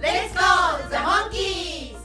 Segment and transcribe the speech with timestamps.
[0.00, 1.96] Let's go, the monkeys!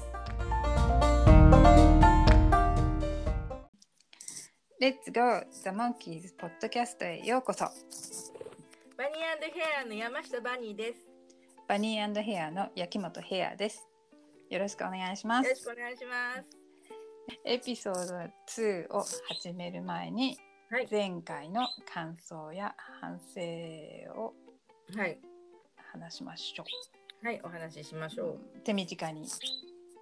[4.79, 7.65] レッツゴーザ・モンキーズポッドキャストへようこそ。
[7.65, 7.71] バ
[9.05, 10.99] ニーヘアの山下バニーです。
[11.67, 13.87] バニーヘアの焼本ヘアです。
[14.49, 15.49] よろしくお願いします。
[15.49, 16.43] よろしくお願いします。
[17.45, 18.15] エピソード
[18.47, 20.35] 2を始める前に
[20.71, 20.87] はい。
[20.89, 23.39] 前回の感想や反省
[24.19, 24.33] を
[24.97, 25.19] はい。
[25.91, 26.63] 話しましょ
[27.23, 28.39] はいお話ししましょう。
[28.65, 29.25] 手短に。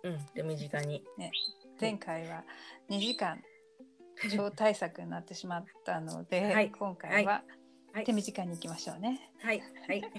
[0.04, 1.04] ううん手短に。
[1.80, 2.44] 前回は
[2.90, 3.40] 2時間
[4.36, 6.72] 超大作になってしまったので、 はい。
[6.72, 7.44] 今回は
[7.94, 8.06] はい。
[8.06, 10.02] 手短にいきましょうね、はいはい。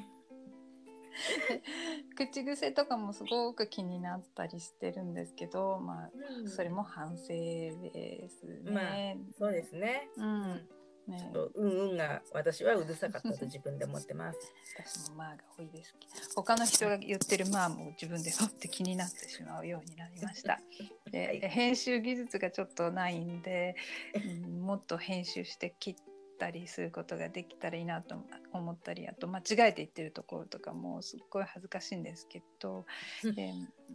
[2.16, 6.10] 口癖とかもすごく気になったりしてるんですけどまあ
[6.46, 10.08] それも反省ですね、そうですね。
[10.16, 10.68] うん
[11.06, 11.32] ね。
[11.54, 14.38] うんうんが私はうるさかったと自分で思ってます。
[14.76, 20.60] 私もまあが多いですけど他の人が言ってるまあも自分で乗って気になってしまうようになりました。
[21.10, 21.40] で、はい。
[21.40, 23.76] 編集技術がちょっとないんで、
[24.14, 25.94] うんもっと編集して切っ
[26.38, 28.16] たりすることができたらいいなと
[28.52, 32.84] 思ったりあと間違えて言ってるところとかもすっごい恥ずかしいんですけど、
[33.34, 33.52] で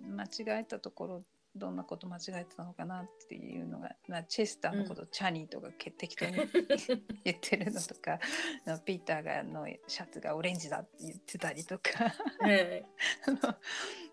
[0.07, 1.23] 間違えたところ
[1.57, 6.35] どんなこと間違えてたのかなっていうのが、まあ、チェスターのこと、チャニーとかけ適当に
[7.23, 8.19] 言ってるのとか
[8.65, 12.13] あのピーターがのシャツがオレンジだって言ってたりとか。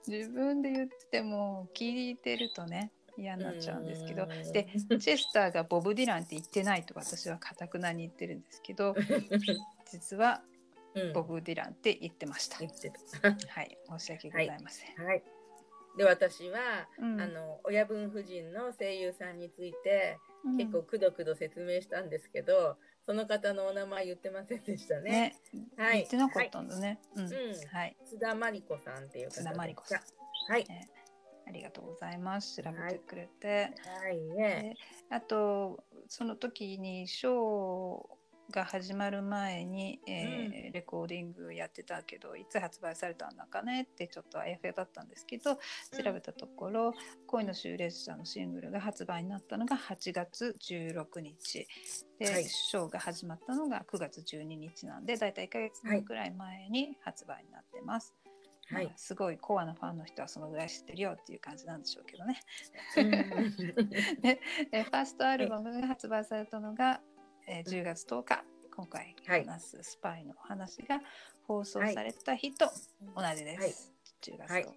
[0.06, 4.24] 自分で言ってても聞いてるとね嫌になっちゃうんですけど。
[4.24, 4.52] うん。
[4.52, 8.94] でチェスターがボブ・ディランって言ってないと私はかたくなに言ってるんですけど
[9.90, 10.42] 実は
[10.94, 11.12] うん。
[11.12, 12.58] ボブ・ディランって言ってました。
[12.58, 13.32] 言ってた。
[13.48, 13.78] はい。
[13.88, 15.04] 申し訳ございません。
[15.04, 15.22] はい。
[15.96, 25.34] で私は、うんあの親分夫人の声優さんについて、うん結構くどくど説明したんですけどその方のお名前言ってませんでしたね。
[25.52, 27.00] ねはい言ってなかったんだね。
[27.14, 27.30] うんうん
[27.72, 30.00] はい津田真理子さんっていう方真理子さん。
[30.52, 30.64] はい。
[30.68, 30.88] ね
[31.46, 32.62] ありがとうございます。
[32.62, 33.70] 調べてくれて。
[34.02, 34.76] はいね。
[35.10, 46.92] あとその時にショーが始まる前に、えーレコーディングやってたけどいつ発売されたんだかねってちょっとあやふやだったんですけど調べたところ
[47.28, 51.66] 「恋の終列車」のシングルが発売になったのが8月16日。
[52.18, 52.44] で、はい。
[52.44, 58.14] ショーが始まったのが9月12日なんでだいたい1ヶ月半くらい前に発売になってます。
[58.66, 58.86] はい。
[58.86, 62.40] まあすごいコアなファンの人はそのぐらい知ってるよっていう感じなんでしょうけどね。
[64.20, 64.40] で
[64.72, 67.00] えファーストアルバムが発売されたのが、
[67.46, 68.42] えー10月10日
[68.74, 69.44] 今回はい。
[69.44, 71.00] 話すスパイのお話が
[71.46, 72.66] 放送された日と
[73.14, 74.68] 同じです、10月10日、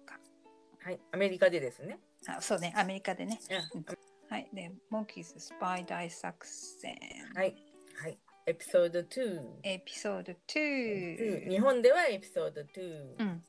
[0.84, 1.00] はい。
[1.12, 1.98] アメリカでですね。
[2.26, 2.72] あそうね。
[2.76, 3.40] アメリカでね。
[3.74, 3.84] うん。
[4.28, 4.48] はい。
[4.52, 6.96] でモンキーズスパイ大作戦、
[7.34, 7.56] はい。
[8.00, 8.18] はい。
[8.46, 9.40] エピソード2。
[9.62, 13.16] エピソード2、日本ではエピソード2。
[13.18, 13.44] うん、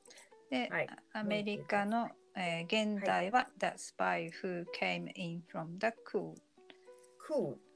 [0.50, 0.88] で、はい。
[1.14, 6.36] アメリカの、えー現代は、The Spy Who Came In From the Cool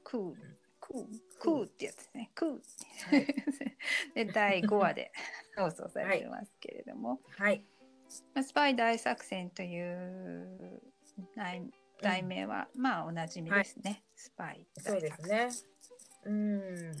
[0.02, 0.34] クー。
[1.38, 2.30] クーってやつですね。
[2.34, 5.12] クーで第5話で。
[5.56, 7.64] 放送されてますけれども、はい。
[8.34, 10.82] まあスパイ大作戦という
[11.36, 11.62] 題
[12.02, 15.48] 題名は、まあおなじみですね、スパイそうですね。
[16.24, 16.92] うん。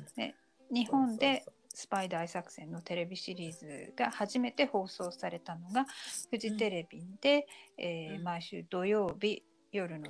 [0.70, 5.86] 日本でスパイ大作戦のテレビシリーズが初めて放送されたのが
[6.30, 8.22] フジテレビで、えーうん。
[8.22, 10.08] 毎週土曜日夜の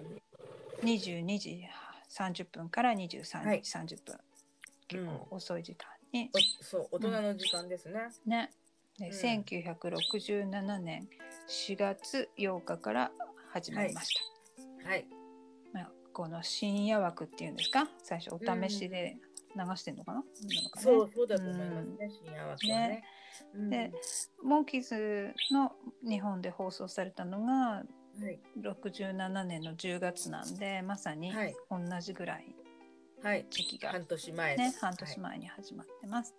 [0.82, 1.64] 22時
[2.16, 3.62] 30分から23はい。
[3.62, 4.18] 時30分、
[4.86, 6.30] 結構遅い時間に、
[6.60, 8.08] そう大人の時間ですね。
[8.24, 8.50] ね。
[8.98, 9.12] でうん。
[9.12, 11.08] 1967年
[11.48, 13.10] 4月8日から
[13.52, 14.14] 始まりまし
[14.84, 15.06] た、はい。
[15.72, 17.88] まあ、この深夜枠っていうんですか？
[18.02, 19.16] 最初お試しで
[19.56, 20.24] 流してんのかな,、
[20.76, 22.10] そうそうだと思いますね。
[22.10, 23.04] 深夜枠はね。
[23.54, 23.70] うん。
[23.70, 23.92] で
[24.42, 25.72] モンキーズの
[26.08, 27.88] 日本で放送されたのがはい
[28.60, 32.54] 67年の10月なんでまさにはい同じぐらい
[33.24, 33.46] はい。
[33.48, 36.34] 時期が、半年前ね半年前に始まってます。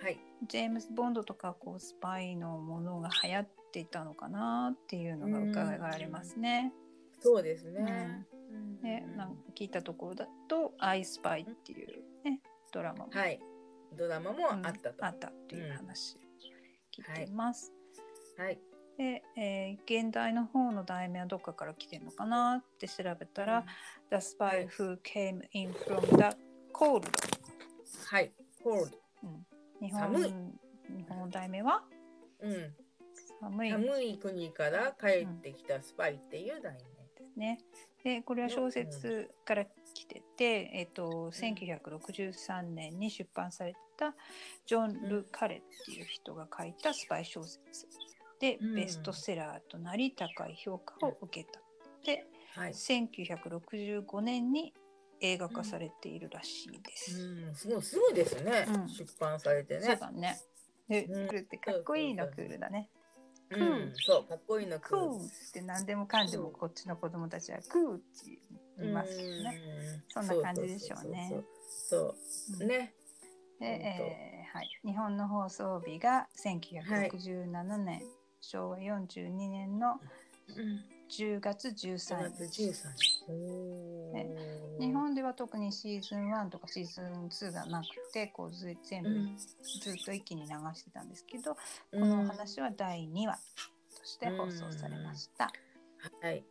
[0.00, 0.18] はい。
[0.48, 6.72] ジェームズ・ボンドとかこうスパイのものが流行っていたのかなっていうのが伺われますね。
[7.20, 8.26] そうですね。
[8.50, 12.40] うんでなんか聞いたところだと「アイ・スパイ」っていうね
[12.72, 13.40] ドラマもはい。
[13.96, 15.04] ドラマもあったと。
[15.04, 16.16] あったっていう話
[16.90, 17.70] 聞いています。
[18.38, 18.58] はい。
[18.96, 23.64] で、えー現代の方の題名はどっかから来てるのかなって調べたら、
[24.10, 26.36] The spy who came in from the
[26.72, 27.06] cold、
[28.06, 28.32] はい。
[28.62, 28.98] コールド。
[29.80, 30.34] 日本寒い
[30.96, 31.82] 日本の題名は？
[32.40, 32.74] うん。
[33.40, 36.78] 寒い寒い国から帰ってきたスパイっていう題名。
[36.78, 37.58] ですね。
[38.02, 44.14] でこれは小説から来てて、えっと1963年に出版された
[44.66, 47.86] ジョン・ル・カレっていう人が書いたスパイ小説
[48.44, 51.60] で、うんベストセラーとなり高い評価を受けた。
[52.04, 52.72] ではい。
[52.72, 54.74] 1965年に
[55.20, 57.22] 映画化されているらしいです。
[57.22, 58.66] うん、すごい、すごいですね。
[58.68, 59.96] うん出版されてそうね。
[59.96, 60.40] だね。
[60.88, 62.90] で、うんクールってかっこいいのクールだね。
[63.48, 64.78] うクーん、そう、かっこいいの。
[64.78, 68.38] クールって何でもかんでもこっちの子供たちはクールって
[68.78, 70.02] 言いますよね。
[70.08, 71.32] そんな感じでしょうね
[71.88, 72.14] そ
[72.60, 72.94] うね。
[73.58, 78.02] で、えーはい、日本の放送日が1967年、
[78.50, 80.00] 昭和42年の
[80.48, 80.84] うん。
[81.10, 82.62] 10月13 3月日。
[82.64, 83.24] 13日。
[83.28, 91.56] おー日本では特にシーズン1とかシーズン2がなくてこうず全部うんずっと一気に流してたんですけど、
[91.92, 93.38] うんこのお話は第2話
[93.96, 95.50] として放送されました。
[96.20, 96.44] はい。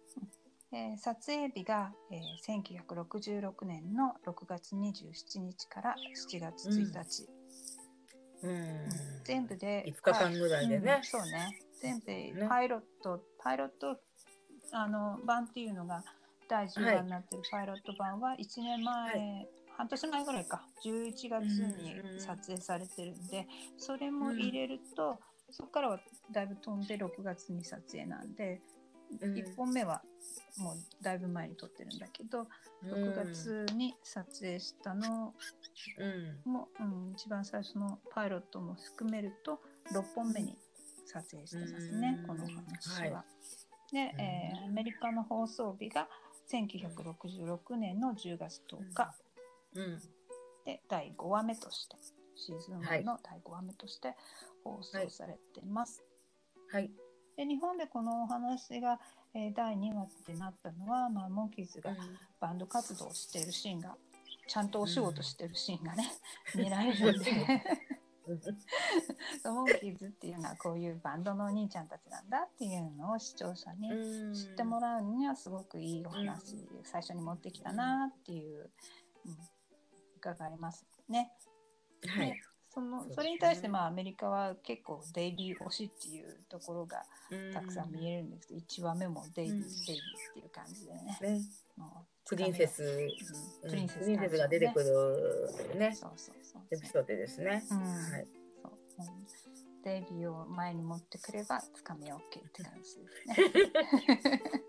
[0.71, 7.27] えー撮影日が、えー1966年の6月27日から7月1日、
[8.43, 8.89] うん。
[9.23, 13.97] 全部で5日間ぐらいでねうんそうね全部パイロット、パイロット
[14.71, 16.01] あの版っていうのが
[16.47, 19.45] 第10はい話になってるパイロット版は1年前、は
[19.77, 20.61] 半年前ぐらいか。
[20.85, 23.47] 11月にうん撮影されてるんで、
[23.77, 25.19] それも入れると、
[25.51, 25.99] そこからは
[26.31, 28.61] だいぶ飛んで6月に撮影なんで、
[29.19, 29.33] うん。
[29.33, 30.01] 1本目は
[30.57, 32.47] もうだいぶ前に撮ってるんだけど、
[32.85, 35.33] 6月に撮影したの
[35.97, 36.51] うん。
[36.51, 39.59] も、うん、一番最初のパイロットも含めると
[39.91, 40.55] 6本目に
[41.13, 43.17] 撮影してますね、うんこの話は。
[43.17, 43.25] は
[43.91, 46.07] で、えーアメリカの放送日が
[46.51, 49.13] 1966年の10月10日
[49.75, 49.99] うん。
[50.65, 51.97] で第5話目として
[52.35, 54.15] シーズンはい1の第5話目として
[54.63, 56.03] 放送されてます。
[56.71, 56.89] はい。
[57.37, 58.99] で日本でこのお話が、
[59.35, 61.91] えー第2話ってなったのは、まあ、モンキーズが
[62.39, 63.95] バンド活動をしているシーンが
[64.47, 66.11] ちゃんとお仕事してるシーンがね、
[66.55, 67.31] 見られるんで
[69.45, 78.69] モンキーズっていうのはこういうバンドのお兄ちゃんたちなんだっていうのを視聴者に知ってもらうにはすごくいいお話、最初に持ってきたなっていう、
[79.25, 79.37] うん、
[80.17, 81.31] 伺いますね。
[82.07, 82.41] はいで。
[82.73, 87.03] そのそれに対してまあアメリカは結構デイリー推しっていうところが
[87.53, 89.95] たくさん見えるんですけど、1話目もデイリー、うんデイリー
[90.31, 91.17] っていう感じでね。
[91.21, 91.41] ね。
[92.25, 92.83] プリンセス。
[93.69, 95.93] プリンセス,、が出てくるね。
[95.93, 97.63] そうそうそうエピソードですね。
[97.69, 98.27] うんはい。
[98.61, 99.43] そう、うん
[99.83, 102.19] デイビーを前に持ってくればつかみ OK っ
[102.53, 104.41] て感じですね。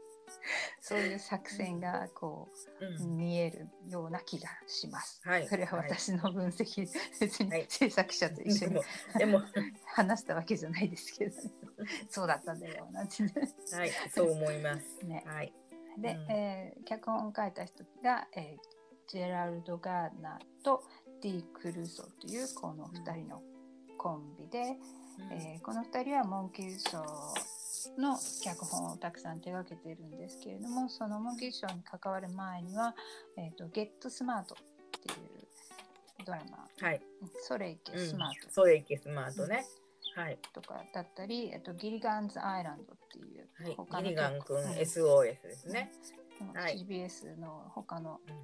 [0.80, 2.48] そういう作戦がこ
[2.80, 2.84] う。
[2.84, 5.20] うん見えるような気がします。
[5.24, 6.86] はいそれは私の分析、
[7.20, 8.82] 別にはい制作者と一緒にでも、
[9.18, 9.42] でも、
[9.86, 11.36] 話したわけじゃないですけど、
[12.10, 13.32] そうだったんだよなんてね。
[13.72, 15.06] はい、そう思います。
[15.06, 15.52] ねはい。
[15.98, 18.74] で、うんえー脚本を書いた人が、えー
[19.06, 20.82] ジェラルド・ガーナーと
[21.22, 23.42] ディ・クルーソというこの2人の
[23.98, 24.76] コンビで、
[25.30, 32.94] えーこの2人はモンキーズショーの脚本をたくさん手がけているんですけれどもそのモンキーズショーに関わる前には
[33.36, 35.44] 「えー、とゲットスマート」っていう
[36.24, 37.00] ドラマはい。
[37.46, 39.64] 「ソレイケうんスマート」ソレイケスマートね。
[40.16, 40.38] はい。
[40.52, 43.96] とかだったり、えっとギリガンズ・アイランドっていうはい他。
[43.98, 45.92] のギリガン君うん SOS ですね。
[46.38, 48.34] このはい CBS の他のうん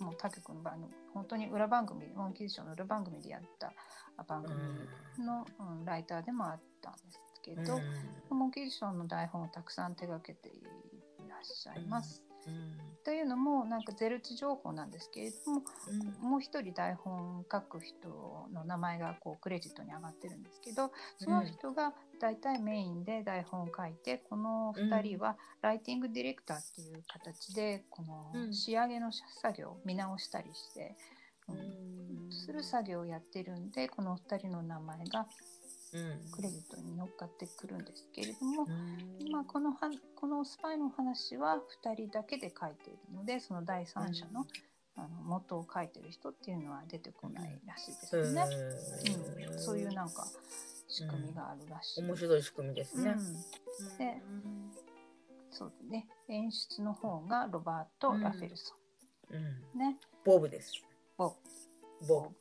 [0.00, 3.72] もう他局の番組本当に裏番組モンキーズショーの裏番組でやった
[4.26, 4.56] 番組
[5.24, 7.78] の、うんライターでもあったんですけど、
[8.30, 10.62] モンキーズショーの台本をたくさん手がけてい
[11.28, 12.22] らっしゃいます。
[13.04, 15.62] というのもなんかゼルチ情報なんですけれども
[16.22, 18.08] もう一人台本書く人
[18.52, 28.54] の名前がこうクレジットに上がってるんですけどその人が大体メインで台本を書いてこの2人はライティングディレクターっていう形でこのうん。
[28.54, 30.96] 仕上げの作業を見直したりして、
[31.48, 35.26] うんする作業をやってるんでこの2人の名前が
[36.32, 38.66] クレジットに乗っかってくるんですけれども、
[39.30, 39.76] まあ、このは
[40.16, 44.44] このスパイの話は2人だけで書いているのでその第三者の,、
[44.96, 48.42] あの元を書いてる人っていうのは出てこないらしいですよね。
[49.50, 49.58] うん。
[49.58, 50.26] そういうなんか
[50.88, 52.02] 仕組みがあるらしい。
[52.02, 53.14] 面白い仕組みですね。
[53.16, 53.98] うん。
[53.98, 54.22] で
[55.50, 56.08] そうですね。
[56.28, 58.74] 演出の方がロバート・ラフェルソ
[59.30, 59.78] うん。
[59.78, 59.96] ン、ね。
[60.24, 60.72] ボブです。
[61.16, 61.36] ボ
[62.08, 62.32] ボ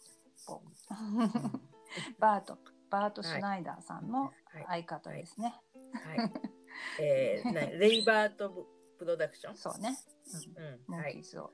[0.47, 0.61] ボ
[2.19, 2.57] バート
[2.93, 4.33] バート・シュナイダーさんのはい。
[4.67, 5.59] 相方ですね。
[5.93, 6.31] はい。
[7.01, 8.67] えー、 なレイバート
[8.99, 9.57] プロダクション？
[9.57, 9.97] そうね、
[10.57, 10.83] うん。
[10.91, 11.13] モンはい。
[11.13, 11.51] キーズを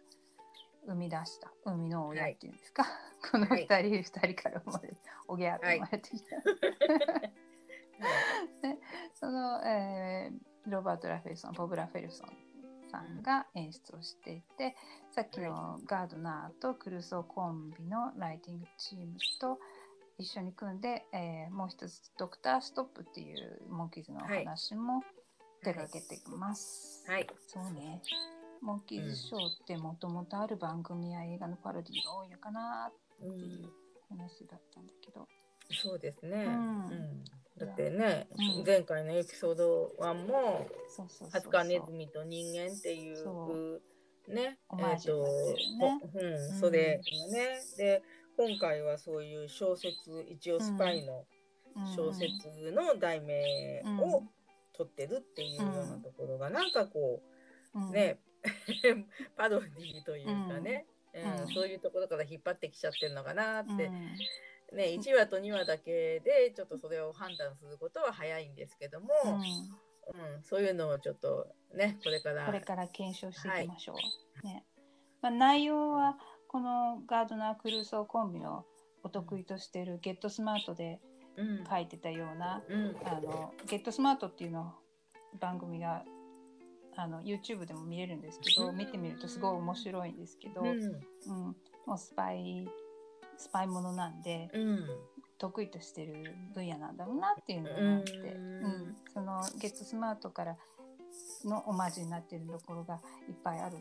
[0.86, 2.84] 生み出した生みの親っていうんですか、
[3.32, 6.10] このはい二人二人から生まれておぎゃーって生まれて。
[6.10, 6.42] きた、
[9.16, 12.30] その、えーロバート・ラフェルソンボブ・ラフェルソン
[12.92, 14.76] さんが演出をしていて、
[15.10, 19.58] さっきのガードナーとクルソーコンビのライティングチームと
[20.20, 25.02] 一緒に組んで、えーもう一つドクターストップっていうモンキーズのお話も
[25.64, 27.06] 手掛けています。
[27.08, 27.28] はい。
[27.48, 28.02] そうね。
[28.62, 33.70] モンキーズショーってもともとある番組や映画のパロディが多いのかなうっていうん
[34.10, 35.26] 話だったんだけど。
[35.72, 36.44] そうですね。
[36.44, 37.24] ううんん。
[37.58, 40.68] だってね、うん前回のエピソード1も、
[41.32, 43.80] ハツカネズミと人間っていうそ
[44.28, 48.04] ね、オマージュになってるねほうん、うんそれがね、で、
[48.40, 51.26] 今回はそういう小説、一応スパイの
[51.94, 54.24] 小説の題名を
[54.72, 57.22] 取ってるっていうようなところが、なんかこ
[57.76, 58.18] うね、
[59.36, 61.42] パロディーというかね、うん。
[61.42, 64.78] うんそういうところから引っ張ってきちゃってるのかなって、うん。
[64.78, 69.32] ね、1話と2話だけでちょっとそれを判断することは早いんですけども、うん。
[69.32, 73.96] うんそういうのをちょっとねこれからこれから検証していきましょ
[74.42, 74.46] う。
[74.48, 74.66] ね。
[75.22, 76.18] まあ、内容は
[76.50, 78.66] このガードナー・クルーソーコンビの
[79.04, 81.00] お得意としているゲットスマートで
[81.38, 81.64] うん。
[81.70, 82.96] 書いてたようなうん。
[83.06, 84.74] あのゲットスマートっていうの
[85.40, 86.04] 番組が
[86.98, 88.78] あの YouTube でも見れるんですけど、うん。
[88.78, 90.68] 見てみるとすごい面白いんですけど、うん。
[90.68, 91.56] うん。
[91.86, 92.68] もうスパイ
[93.38, 94.88] スパイものなんでうん。
[95.38, 98.66] 得意としてる分野なんだろうなっていうのがあって、うん。
[98.66, 98.96] うん。
[99.14, 100.58] そのゲットスマートから
[101.46, 102.96] のオマージュになってるところが
[103.30, 103.78] いっぱいある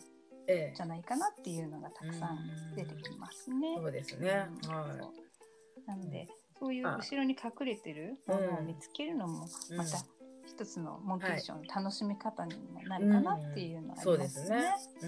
[0.75, 2.39] じゃないかなっていうのがたくさん
[2.75, 3.75] 出てきますね。
[3.77, 4.47] そうですね。
[4.65, 4.71] うん。
[4.71, 5.87] はそう。
[5.87, 6.27] なので、
[6.59, 9.77] そういうあ後ろに隠れてるものを見つけるのもうん。
[9.77, 9.99] また
[10.47, 14.75] 一つのモンキーショーの楽しみ方にもなるかなっていうのはありますね。
[15.03, 15.07] う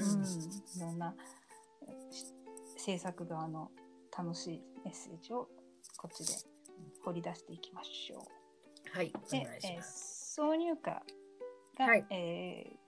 [0.79, 1.15] いろんな
[2.11, 2.27] し
[2.77, 3.71] 制作側の
[4.17, 5.49] 楽しいメッセージを
[5.97, 6.35] こっちで
[7.05, 8.89] 掘り出していきましょう。
[8.89, 8.97] い。
[8.97, 11.03] はいおでえー挿入歌
[11.79, 12.07] が、はい。
[12.11, 12.80] えー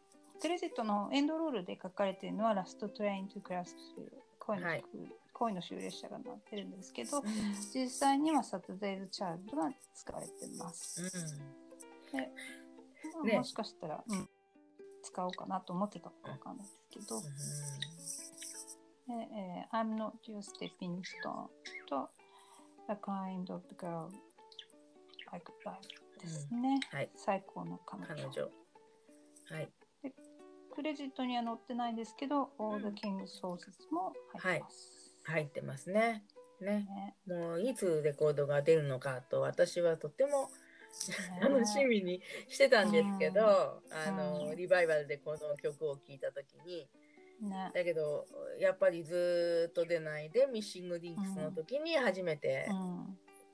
[0.43, 3.77] クレジットのエンドロールで書かれているのはラストトレイントゥクラス
[4.41, 4.85] 恋の,、はい
[5.33, 7.23] 恋の終列車がなってるんですけど、
[7.73, 11.03] 実際にはサタデーズ・チャールドが使われてます。
[12.13, 12.29] で
[13.15, 14.29] まあねもしかしたら、うん
[15.05, 17.29] 使おうかなと思ってたかわかんないですけど、で
[19.33, 21.49] えー I'm not your stepping stone
[21.89, 22.11] と
[22.89, 24.09] A kind of girl
[25.33, 25.81] like life
[26.21, 26.81] ですね。
[26.91, 27.11] はい。
[27.17, 28.15] 最高の彼女。
[28.15, 28.51] 彼女。
[29.51, 29.69] はい
[30.75, 35.13] クレジットには載ってないんですけど、All the King's Horses も入ってます。
[35.25, 36.25] 入ってますね。
[36.61, 36.87] ね。
[36.89, 37.15] ね。
[37.27, 40.51] もういつレコードが出るのかと私はとても
[41.41, 46.89] 楽しみにしてたんですけど、あの、うんリバイバルでこの曲を聴いた時に。
[47.41, 47.71] ね。
[47.75, 48.27] だけど
[48.59, 52.69] やっぱりずーっと出ないで Missing Links の時に初めて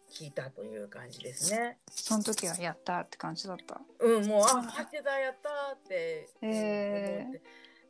[0.09, 1.79] うん、聴いたという感じですね。
[1.91, 3.81] その時はやったって感じだった？
[4.01, 7.23] うん、もうあ入ってたやったーってへー。
[7.23, 7.43] 思って。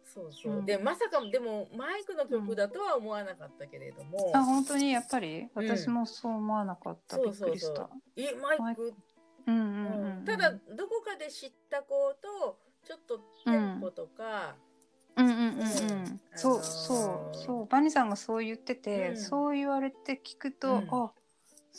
[0.04, 0.66] そうそう、うん。
[0.66, 5.48] でまさかでもマイクの曲だとは思わなかったけれども、あ、本当にやっぱり？
[5.54, 7.16] うん私もそう思わなかった。
[7.16, 7.88] そうびっくりした。
[8.16, 8.94] えマイク？
[9.46, 14.56] うんうんうんうん、ただどこかで知った子とちょっとテンポとか、
[15.16, 16.20] うんうんうんうん、うん。
[16.34, 17.66] そうあのーそうそう。
[17.66, 19.16] バニさんがそう言ってて、うん。
[19.16, 20.88] そう言われて聞くと、うん。
[20.90, 21.12] あ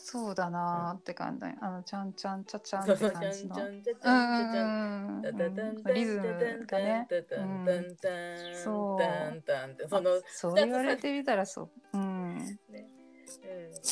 [0.01, 12.87] そうだなーって感じ、あのちゃんちゃんちゃちゃんって感じのうんゃんちゃんうんうんタタタンタンうんリズムがねタタンタンタンそうその、そう言われてみたらそう、うん、ね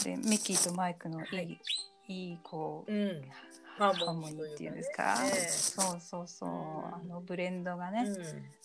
[0.03, 1.59] でミッキーとマイクのいい、はい
[2.07, 3.21] い、いこううん、
[3.77, 8.17] ハーモニーっていうんですか、ねそうそうそう、あのブレンドがね、うん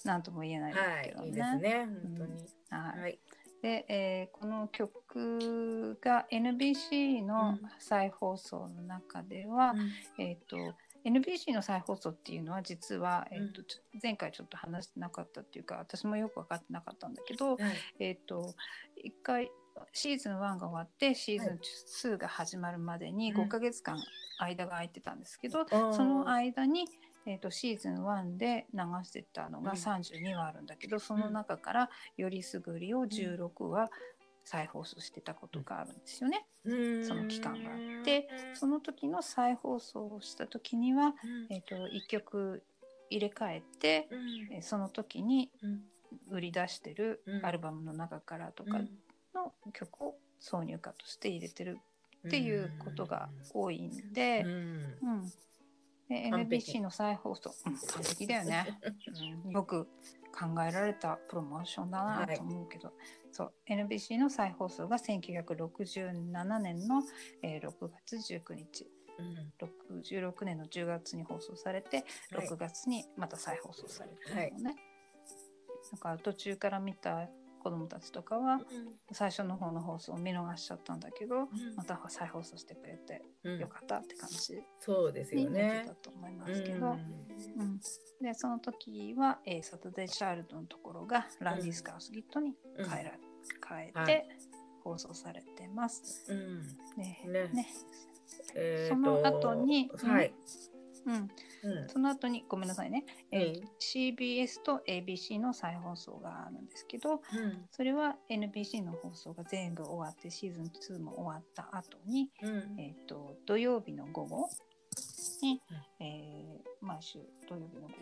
[0.05, 1.27] なんとも言えないですけどね。
[1.27, 2.33] いいいですね本当に、
[2.71, 3.19] はいはい
[3.62, 7.71] で、えーこの曲が NBC のうん。
[7.78, 9.75] 再放送の中では、
[10.19, 10.57] えっ、と
[11.04, 13.62] NBC の再放送っていうのは実は、えーと
[14.02, 17.59] 前回ちょっと話してなかったっていうか私もよく分かってなかったんだけど、はい
[18.00, 18.54] えっ、と
[18.97, 19.50] 一回
[19.92, 23.42] シーズン1が終わってシーズン2が始まるまでにうん。
[23.42, 23.97] 5ヶ月間
[24.38, 26.87] 間が空いてたんですけど、そその間に、
[27.26, 29.76] えー、とシーズン1で流してたのがうん。
[29.76, 33.91] 32話あるんだけど、その中から「よりすぐり」を16話
[34.45, 36.47] 再放送してたことがあるんですよね。
[36.64, 41.14] その期間があってその時の再放送をした時には、
[41.50, 42.62] えー、と1曲
[43.11, 44.09] 入れ替えて、
[44.50, 45.50] えーその時に
[46.29, 47.47] 売り出してるうん。
[47.47, 48.81] アルバムの中からとか
[49.35, 51.79] の曲を挿入歌として入れてる
[52.26, 54.43] っていうことが多いんで。
[54.45, 54.50] うん。
[54.50, 55.33] うん、
[56.09, 58.79] で NBC の再放送、うん、完璧だよね、
[59.45, 59.89] うん、よく
[60.33, 62.93] 考えられたプロモーションだなと思うけど、
[63.31, 63.53] そう。
[63.69, 67.03] NBC の再放送が1967年の、
[67.43, 68.87] えー6月19日。
[69.19, 69.53] うん。
[70.09, 72.49] 66年の10月に放送されてはい。
[72.49, 74.77] 6月にまた再放送されてるのね、
[75.93, 77.29] だから途中から見た
[77.62, 78.61] 子供たちとかは
[79.12, 83.59] 最初の方の放送を見逃しちゃったんだけど、また再放送してくれてうん。
[83.61, 85.85] よかったって感じそうですよね。
[85.87, 85.95] た。
[85.95, 87.81] と思いますけど、うん。
[88.21, 93.12] でその時は、えーサタデー・チャイルドのところがランディ・スカウスギットにうん変えら、
[93.69, 94.28] 変えはて
[94.83, 96.33] 放送されてます。
[96.33, 96.62] うん。
[96.97, 97.23] ね。
[97.26, 97.49] ね。
[97.52, 97.66] ね。
[98.57, 100.35] えーその後にとはい。
[101.07, 101.89] うん、うん。
[101.89, 103.69] その後にごめんなさいね、えーうん。
[103.79, 107.21] CBS と ABC の再放送があるんですけどうん。
[107.71, 112.81] それは NBC の放送が全部終わってシーズン2も終わった後に、うん。
[112.81, 114.49] えー、と土曜日の午後
[115.43, 115.61] に、
[116.01, 117.95] えー毎週土曜日の午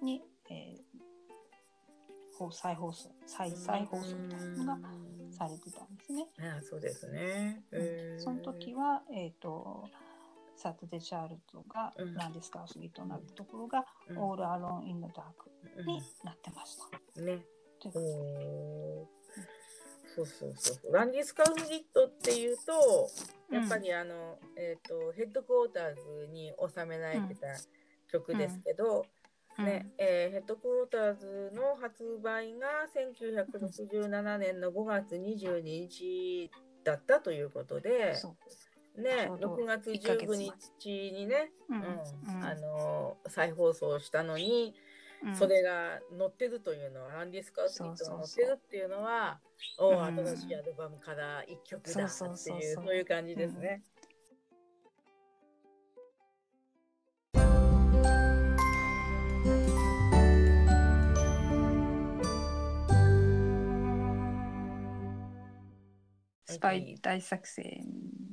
[0.00, 1.04] 後に、えー
[2.36, 4.88] 放再放送再再放送みたいなのが
[5.30, 6.26] されてたんですね。
[6.40, 7.62] ああそうですね。
[7.72, 9.88] へーその時は、えー、と
[10.56, 12.14] サタデー・チャールドがうん。
[12.14, 14.18] ランディスカウスギとなったところが、うん。
[14.18, 15.86] オール・アローン・イン・ダークうん。
[15.86, 16.76] になってまし
[17.14, 17.20] た。
[17.20, 17.44] ね。
[17.80, 19.06] という
[20.14, 20.92] そうそうそう。
[20.92, 23.10] ランディスカウスギットっていうと、
[23.52, 27.48] やっぱりあの、えっ、と、ヘッドクォーターズに収められてた
[28.12, 29.06] 曲ですけど、
[29.58, 29.64] うん。
[29.64, 36.50] ね、えーヘッドクォーターズの発売が1967年の5月22日
[36.84, 38.14] だったということで、
[38.96, 39.56] ねちょう、ど。
[39.56, 40.38] 6月一ヶ月前。
[40.38, 42.44] 15日にね、うんうんうん。
[42.44, 44.74] あの再放送したのに、
[45.24, 45.36] うん。
[45.36, 49.40] それが載ってるというのは、ランディスカウスキットが載ってるっていうのは、
[49.78, 53.82] おお、うん新しいアルバムから一曲だっていう、そうそういう感じですね。
[66.46, 68.23] スパイ大作戦。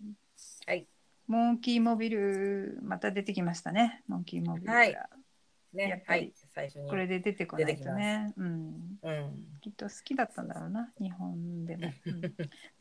[0.65, 0.87] はい。
[1.27, 4.03] モンキーモビル、また出てきましたね。
[4.07, 4.73] モンキーモビルが。
[4.73, 4.91] はい
[5.73, 6.89] やねっ、ぱりはい、最初に。
[6.89, 8.33] これで出てこないとね。
[8.35, 8.99] うん。
[9.01, 9.45] うん。
[9.61, 11.93] きっと好きだったんだろうな、日本でも。
[12.05, 12.21] うん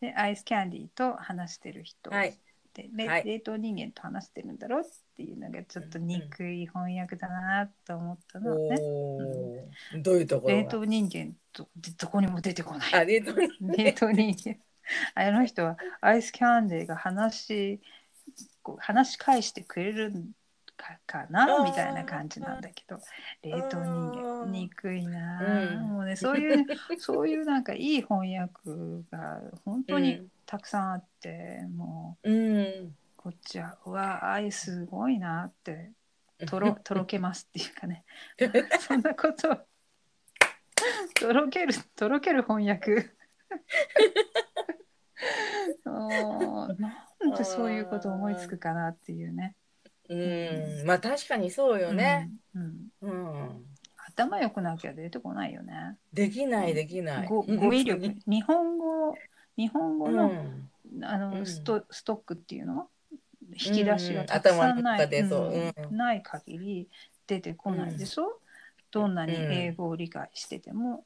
[0.01, 2.11] で、アイスキャンディーと話してる人。
[2.11, 2.37] はい。
[2.75, 4.85] で、れはい冷凍人間と話してるんだろうっ
[5.16, 8.77] ていうのがちょっと憎い翻訳だなと思ったのね。
[8.81, 9.69] おお、
[10.03, 10.62] どういうところが？
[10.62, 13.07] 冷凍人間とどこにも出てこない。
[13.07, 14.57] 冷凍人間。
[15.14, 17.81] あの人はアイスキャンディーが話
[18.62, 20.12] こう話し返してくれる
[20.76, 21.62] かかな？
[21.64, 23.00] みたいな感じなんだけど。
[23.42, 24.44] 冷凍人あ間。
[24.44, 25.88] ー憎いなあ、うん。
[25.88, 26.64] もうねそういう
[26.98, 28.53] そういうなんかいい翻訳
[29.11, 32.96] が本当にたくさんあって、もううん。
[33.16, 35.92] こっちはうわあいすごいなって
[36.48, 38.05] とろとろけますっていうかね。
[38.81, 39.53] そんなこと。
[39.53, 39.59] を
[41.14, 43.11] とろけるとろける翻訳
[45.85, 49.54] なんでそういうこと思いつくかなっていうね。
[50.09, 52.30] うん、まあ確かにそうよね。
[52.54, 53.64] うん。
[54.09, 55.96] 頭良くなきゃ出てこないよね。
[56.12, 57.28] できない、できない。
[57.28, 58.16] 語語彙力。
[58.26, 59.14] 日本語
[59.56, 60.70] 日本語うの,、ん。
[61.02, 61.46] あのうん。
[61.46, 62.88] ストストックっていうの？
[63.52, 65.09] 引き出しがたくさんない,、
[65.90, 66.88] ない限り
[67.26, 68.40] 出てこないでしょ、
[68.90, 71.04] どんなに英語を理解してても、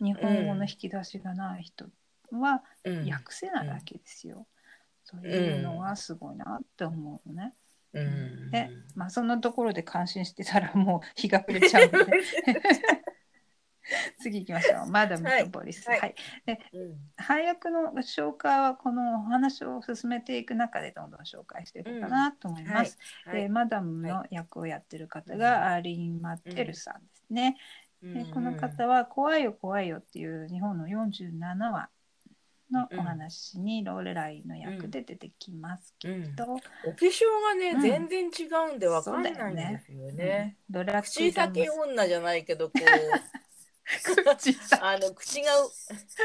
[0.00, 1.92] 日本語の引き出しがない人はう
[3.04, 3.10] ん。
[3.10, 4.46] 訳せないわけですよ。
[5.04, 7.54] そういうのはすごいなって思うのね。
[7.92, 8.50] うん。
[8.50, 12.20] で、まあそんなところで感心してたらもう日が暮れちゃうので
[14.18, 14.90] 次行きましょう。
[14.90, 15.88] マダムとボリス。
[15.88, 15.96] は。
[15.96, 16.14] はい
[16.48, 16.96] いうん。
[17.16, 22.98] 配役の紹介はこのお話を進めていく中でどんどん紹介していこうかなと思います。
[23.24, 27.56] はいでマダムの役をやってる方がアーリン・マッテルさんですね。
[28.02, 31.88] でこの方は「怖いよ怖いよ」っていう日本の47話
[32.70, 37.80] のお話にローレライの役で出てきますけど、お化粧がね、うん。
[37.80, 40.56] 全然違うんでわかんないんですよね。
[40.68, 42.80] ドラ口先女じゃないけど、こう、
[44.36, 44.82] 口先。
[44.82, 45.52] あの口が、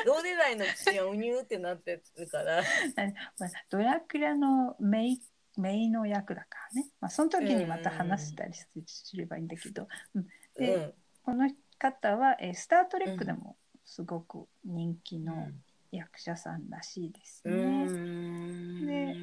[0.06, 2.64] ローレライの口がうにゅーってなってるから。
[3.38, 5.22] まあドラクラのメイ
[5.58, 10.28] メイの役だからね、まあ、その時にまた話したりすればいいんだけど、うん。
[10.56, 10.94] でうん。
[11.24, 15.50] この方は、えースター・トレック」でもすごく人気の
[15.92, 17.86] 役者さんらしいですうね。
[17.90, 18.86] ん。
[18.86, 19.16] で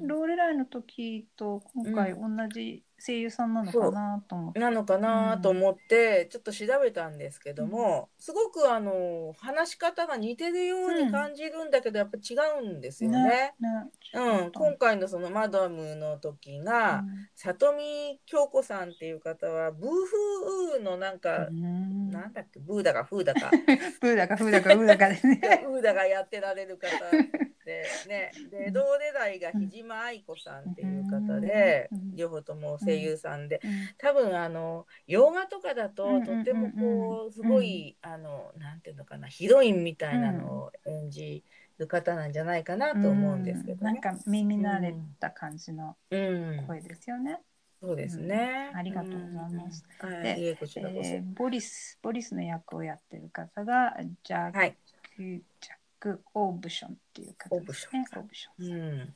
[0.00, 4.60] ローレライのの時と今回同じ声優さんなのかなと思って。
[4.60, 13.54] なのかなと思ってちょっと調べたんですけども、すごくあの話し方が似てるように感じるんだけど、やっぱ違うんですよね。
[13.60, 17.04] ねうん、今回のそのマダムの時が、
[17.34, 22.10] 里見京子さんっていう方はブーフーのなんか、うん。
[22.10, 22.60] なんだっけ？
[22.60, 23.50] ブーだかフーだか。
[24.00, 25.40] ブーだかフーだかウーだかですね。
[25.64, 26.88] フーだがやってられる方
[27.68, 41.44] でねで同世代が日島愛子さんっていう方で、うん両方とも声優さんで、うん多分あの洋画とかだと、とってもこうすごい、あのなんていうのかなヒロインみたいなのを演じ
[41.78, 43.92] る方なんじゃないかなと思うんですけどね。
[43.92, 47.40] なんか耳慣れた感じのうん、声ですよね。
[47.80, 49.84] そうですね、うんありがとうございます。
[50.02, 50.14] うん。
[50.14, 50.36] はで。
[50.38, 54.76] えーボリスボリスの役をやってる方がジャック、はい。
[55.18, 58.04] ジャック・オーブションっていう方ですね。
[58.16, 59.14] オーブショうん。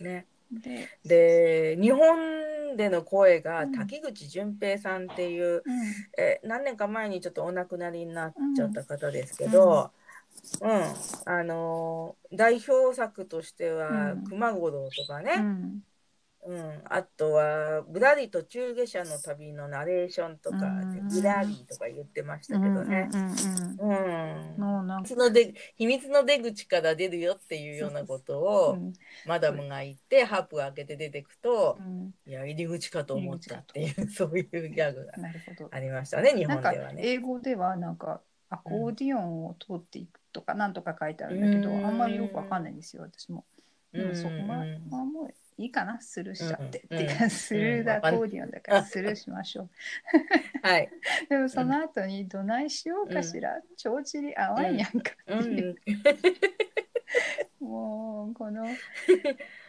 [0.00, 0.26] ね。
[0.54, 5.62] ンで、で日本での声が滝口淳平さんっていう、うん。
[6.18, 9.90] え何年か前にちょっとお亡くなりになっちゃった方ですけど、
[10.60, 10.70] うん。
[11.24, 15.82] あのー代表作としてはうん「熊五郎」とかうね、ん
[16.46, 16.82] うん。
[16.84, 23.08] あとは「ぶらりと中下車の旅」のナレーションとかうん「ぶらり」とか言ってましたけどね。
[23.12, 23.30] うんうん
[23.80, 25.14] うんうんのなんか。
[25.76, 28.92] 秘密の出口から出るよっていうようなことをうん
[29.26, 32.14] マダムが言ってハープを開けて出てくとうん。
[32.26, 35.12] いや入り口かと思ったっていうそういうギャグが。
[35.70, 37.02] ありましたね日本ではね。
[37.04, 41.86] 英語ではなんかアコーディオンを通っていくとかなんとか書いてあるんだけど、うん。
[41.86, 43.44] あんまりよくわかんないんですよ私も。
[43.92, 44.58] うんそこま
[44.90, 46.00] まあもういいかな？
[46.00, 49.70] スルーしちゃって、うんっていうかスルーだアコーディオンだからスルーしましょう。
[50.62, 50.90] はい。
[51.28, 55.36] でもその後にどないしようかしら、帳尻合わんやんかってう。
[55.42, 55.76] いう、
[57.64, 58.66] ん、もうこの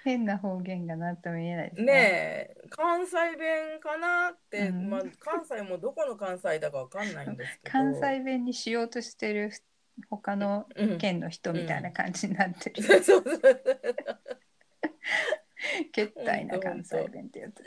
[0.04, 1.93] 変な方言がなんとも言えないですね。
[1.93, 2.56] え。
[2.69, 4.89] 関西弁かなって、うん。
[4.89, 7.71] まあ、関西もどこの関西だかわかんないんですけど。
[7.71, 9.52] 関西弁にしようとしてる
[10.10, 10.97] 他のうん。
[10.97, 12.84] 県の人みたいな感じになってる、
[15.91, 17.63] けったいな関西弁ってやつ、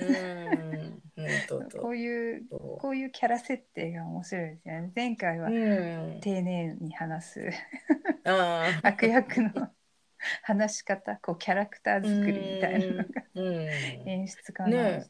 [1.79, 5.49] こういうこういうキャラ設定が面白いですよね前回は
[6.21, 7.51] 丁寧に話す
[8.25, 9.71] ああ悪役の
[10.43, 13.05] 話し方こうキャラクター作りみたいなのが
[14.07, 15.05] 演出家の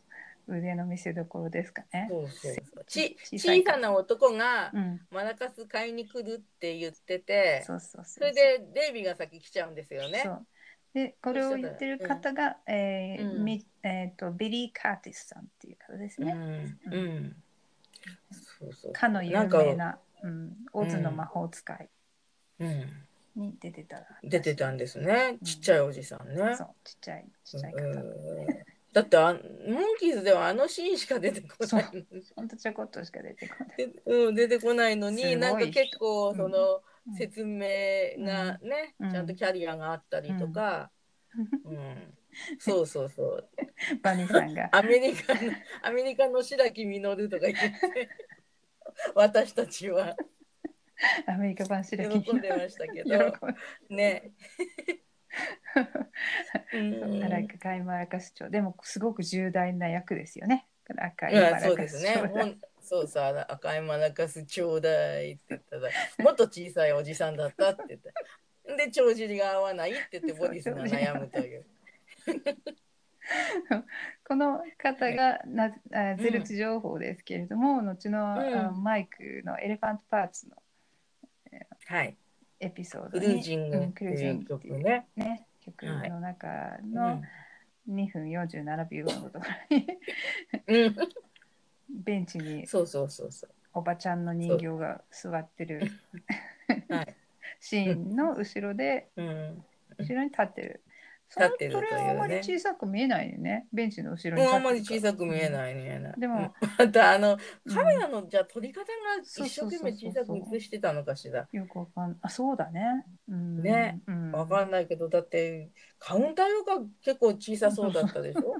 [0.49, 2.09] 腕の見せ所ですかね。
[2.11, 4.73] そうそうそうち小さい小さな男が、
[5.11, 10.47] マラカス買いに来るって言っててそうそうそうそれでデイビーが先来ちゃうんですよねそう
[10.93, 16.33] でこれを言ってる方が、えーうえー、とビリー・カーティスさんっていう方ですね。
[16.33, 16.95] うん。
[16.95, 17.37] うん。
[18.33, 21.89] そうそうかの有なんか名な「うん、オズの魔法使い
[22.59, 25.39] うん」に出てたら、出てたんですね。
[25.45, 26.57] ちっちゃいおじさんね。
[26.57, 28.47] そうちっちゃいちっちゃい方、うん。
[28.93, 29.43] だってあモン
[30.01, 33.77] キーズではあのシーンしか出てこないほんとちょこっとしか出てこない。
[33.77, 37.67] でうん、出てこないのになんか結構そのうん説明
[38.19, 39.11] がね、うん。
[39.11, 40.91] ちゃんとキャリアがあったりとか、
[41.65, 42.15] うん。
[42.59, 43.49] そうそうそう。
[44.03, 44.69] バニーさんが。
[44.73, 48.09] アメリカのアメリカの白木実とか言って。
[49.15, 50.17] 私たちは。
[51.27, 52.23] アメリカ版白木。
[52.23, 53.19] 喜んでましたけ喜ど
[53.89, 54.33] ぶね。
[56.75, 57.25] うん。
[57.25, 60.67] 荒井海マラカス町でもすごく重大な役ですよね。
[60.97, 62.59] 赤いそうですね。
[62.83, 65.83] そうさ赤いマラカスちょうだいって言ったら
[66.25, 68.11] もっと小さいおじさんだったって言った。
[68.77, 71.65] で帳尻が合わないって言ってボディスが悩むという。
[74.27, 80.57] この方がなあゼルツ情報ですけれども、後の、あマイクのエレファントパーツの
[81.87, 82.17] はい。
[82.61, 85.09] エピソードクにルージングうんってクルージングっていう曲ね。
[85.17, 86.49] ね曲の中
[86.83, 87.23] うのん
[87.89, 89.87] 2分47秒のところに
[90.67, 90.95] うん、
[92.05, 93.51] ベンチにそうそうそうそう。
[93.73, 95.91] おばちゃんの人形が座ってる
[96.89, 97.17] はい。
[97.61, 99.65] シーンの後ろでうん。
[99.99, 100.83] 後ろに立ってる。
[101.33, 103.69] その立ってるというれはあまり小さく見えないよね。
[103.73, 105.51] ベンチの後ろにもう立ってるあんまり小さく見えい。
[105.51, 106.15] ない見えない。
[106.19, 108.91] でも またあのうんカメラのじゃあ撮り方が
[109.23, 111.49] 一生懸命小さく映してたのかしら？
[111.53, 113.07] よくわかんあ、そうだね。
[113.29, 118.57] うん、ねうん、わかんないけどだってカウンターが結構小さそうだったでしょ？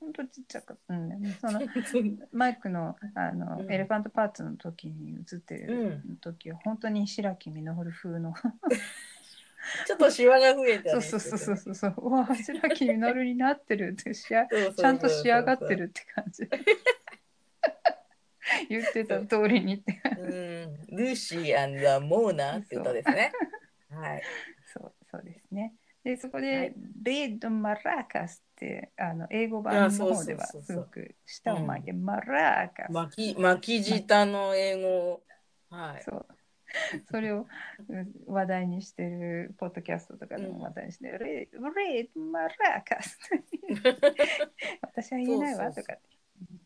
[0.00, 0.94] 本当ちっちゃかった。
[0.94, 1.60] うん、その
[2.32, 8.34] マイクのあの、うんエレファントパーツの時に映ってうるん時は、本当に白木実風の。
[9.86, 10.90] ちょっとシワが増えたね。
[10.90, 11.94] そうそうそうそうそうそう。
[11.98, 16.48] う わ白木実になってるってしちゃんと仕上がってるって感じ。
[18.68, 20.00] 言ってた通りにって。
[20.18, 23.32] うん、ルーシーモーナーって歌ですね。
[23.90, 24.22] はい。
[24.72, 25.74] そうそうですね。
[26.04, 35.22] でそこはでい「レッド・マラカス」ってあの英語あ版の方ではすごく舌を巻いて「マラカス」巻き巻き舌の英語。
[35.70, 36.02] はい。
[36.02, 36.26] そう。
[37.10, 37.46] それを
[37.88, 43.18] うん話題にしてるポッドキャストとかでうんも話題にしてる、レレッドマラカス
[44.82, 45.72] 私は言えないわ。
[45.72, 46.02] とかって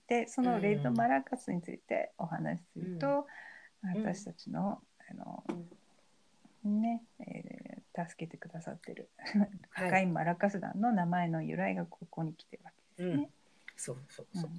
[0.09, 3.25] 言ってそのレッドマラカスについてお話しすると、ん。
[4.03, 5.45] 私たちのあの、
[6.69, 9.09] ね、えー助けてくださってる。
[9.71, 9.87] はい。
[9.89, 13.31] 赤いマラカス団の名前の由来がここに来てるわけですね。
[13.77, 14.39] そうそうう。
[14.39, 14.41] ん。
[14.41, 14.51] そう。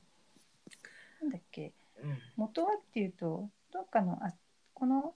[1.21, 1.73] なんだっけ？
[2.01, 2.17] うん。
[2.37, 4.33] 元はっていうとどっかのあ
[4.73, 5.15] この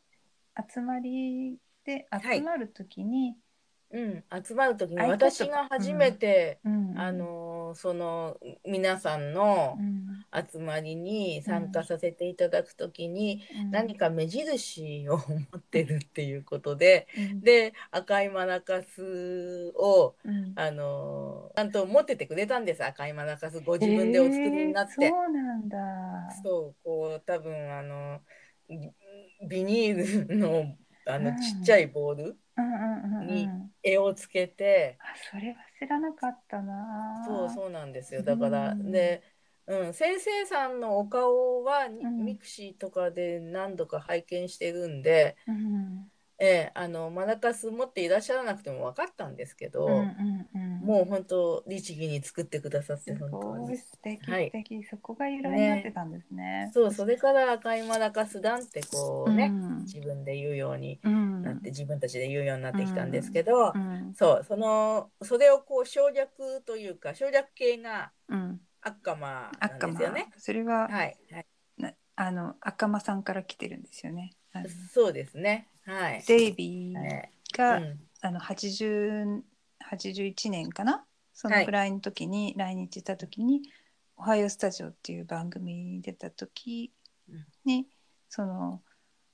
[0.70, 2.40] 集まりではい。
[2.40, 3.38] 集まるときに、
[3.92, 6.94] うん、集まる時に私が初めて、うん。
[6.98, 10.06] あのその皆さんのうん。
[10.52, 13.72] 集まりに参加させていただく時に、うん。
[13.72, 15.22] 何か目印を持
[15.58, 17.42] ってるっていうことで、うん。
[17.42, 20.54] で赤いマラカスをうん。
[20.56, 23.60] あのちゃんと持っててくれたんです赤いマラカス。
[23.62, 24.94] ご自分でお作りになって。
[25.06, 25.78] えーそうなんだ。
[26.44, 28.20] そうこう多分あの
[28.70, 28.92] ビ
[29.48, 30.76] ビニールの
[31.06, 31.38] あのうん。
[31.38, 33.28] ちっちゃいボール、うんうんうんうん。
[33.28, 33.48] に
[33.84, 37.24] 絵をつけて、あそれは知らなかったな。
[37.26, 38.24] そうそうなんですよ。
[38.24, 39.24] だから、うんで、
[39.68, 42.26] うん、先生さんのお顔は、ん。
[42.26, 50.80] mixi とかで何度か拝見してるんで、うんええあのマラカス持っていらっしゃらなくても分かったんですけど、うんうんうん。
[50.80, 53.68] もう本当律儀に作ってくださってす本当に。
[53.68, 54.46] ごい素敵はい。
[54.46, 56.72] 素敵、そこが由来になってたんですね。
[56.74, 59.78] そうそれから赤いマラカス団ってこうね、うん。
[59.80, 61.42] 自分で言うようにうん。
[61.42, 68.62] なって自分たちで言うようになってきたんですけど、うんそうそのそれをこう省略というか省略系がうん。
[68.82, 70.30] 赤間なんですよね。
[70.38, 71.46] それは、はい、はい、
[71.78, 74.32] なあの赤間さんから来てるんですよね。
[74.94, 75.68] そうですね。
[75.86, 76.24] はい。
[76.28, 77.32] デイビーはい。
[77.54, 78.00] が、うん。
[78.22, 79.44] あの80
[79.92, 81.06] 81年かな？
[81.34, 83.62] そのくらいの時に、来日した時に
[84.18, 86.92] 「おはようスタジオ」っていう番組に出た時
[87.64, 87.88] に、
[88.28, 88.82] その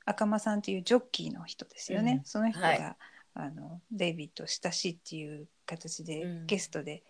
[0.05, 2.23] 赤間さんっていうジョッキーの人ですよね、うん。
[2.25, 2.95] その人が、はい。
[3.33, 6.45] あのデイビッド親しいっていう形で、うん。
[6.45, 7.03] ゲストで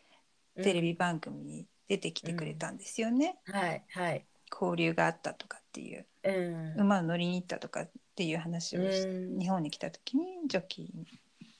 [0.55, 3.83] テレビ番組に出てきてくれたんですよね、はい。
[3.89, 4.25] はい。
[4.49, 6.05] 交流があったとかっていう。
[6.23, 6.81] うん。
[6.81, 9.39] 馬を乗りに行ったとかっていう話をしうん。
[9.39, 11.05] 日本に来た時にジョッキーに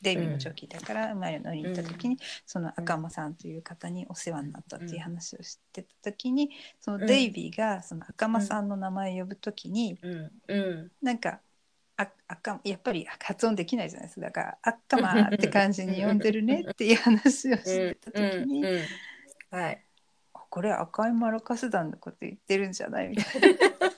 [0.01, 10.31] デイビーのジョッキーだから馬に乗りに行った時に、その赤間さんという方にお世話になったっていう話をしてた時にそのデイビーがその赤間さんの名前を呼ぶ時に、うん。
[10.47, 10.91] うん。
[11.01, 11.41] なんか
[11.97, 14.27] あ赤やっぱり発音できないじゃないですか。
[14.27, 18.63] だから「赤間」って感じに呼んでるねっていう話をしてた時に、
[19.49, 19.81] はい。
[20.33, 23.09] あこれ赤いマラカス団のこと言ってるんじゃない？
[23.09, 23.47] みたいな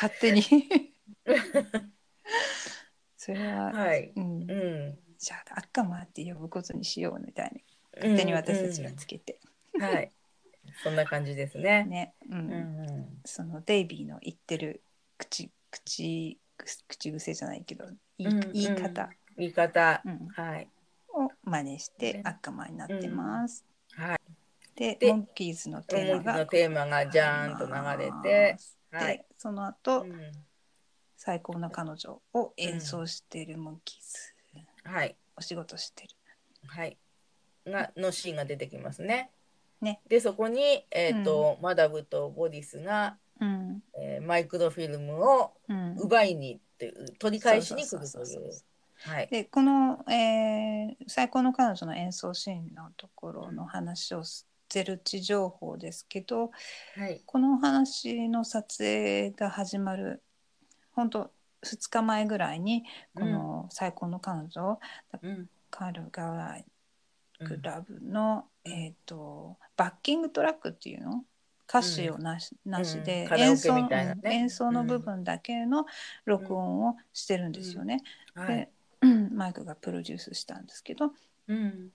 [0.00, 0.42] 勝手に
[3.16, 4.12] それは、はい。
[4.14, 4.98] うんうん。
[5.18, 7.64] じゃあ赤間って呼ぶことにしようみたいに
[7.96, 9.40] 勝手に私たちがつけて、
[9.74, 10.12] うんはい。
[10.84, 11.84] そんな感じですね。
[11.90, 13.20] ね、うんうんうん。
[13.24, 14.84] そのデイビーの言ってる
[15.18, 16.38] 口口
[16.86, 17.86] 口癖じゃないけど
[18.18, 20.02] 言い,、うんうん言い方、言い方。
[20.04, 20.70] うんはい。
[21.08, 23.64] を真似してね赤間になってます。
[23.90, 24.18] はい。
[24.76, 28.77] ででモンキーズのテーマがのテーマがじゃーんと流れて。
[28.90, 29.24] で、はい。
[29.36, 30.14] その後、うん
[31.20, 35.16] 最高な彼女を演奏しているモンキーズ、はい。
[35.36, 36.10] お仕事してる。
[36.68, 36.96] はい。
[37.66, 39.30] がのシーンが出てきますね。
[39.80, 48.64] ねでそこに、えーとマダブとボディスが、うんえーマイクロフィルムをうん、奪いにっていう取り返しに来るというそ。
[49.10, 49.26] はい。
[49.26, 54.22] でこの、えー最高の彼女の演奏シーンのところの話を
[54.68, 56.50] してる地情報ですけど
[56.94, 57.22] はい。
[57.24, 60.22] このお話の撮影が始まる
[60.92, 61.30] 本当
[61.64, 64.78] 2日前ぐらいにこの最高の彼女、
[65.22, 65.48] うん。
[65.70, 66.66] カール・ガワイ
[67.44, 71.24] クラブの、うんえー、とバッキングトラックっていうの
[71.68, 75.86] 歌詞をなし,、なしで、演奏ね演奏の部分だけの
[76.24, 78.02] 録音をしてるんですよね。
[78.34, 78.68] はい
[79.00, 79.34] で。
[79.34, 81.12] マイクがプロデュースしたんですけど
[81.46, 81.90] うん。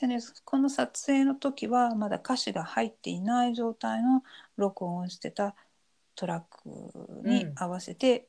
[0.00, 4.22] でねこの撮影の時はまだ歌詞が入っていない状態の
[4.56, 5.54] 録音をしてた
[6.14, 8.26] トラックに合わせて、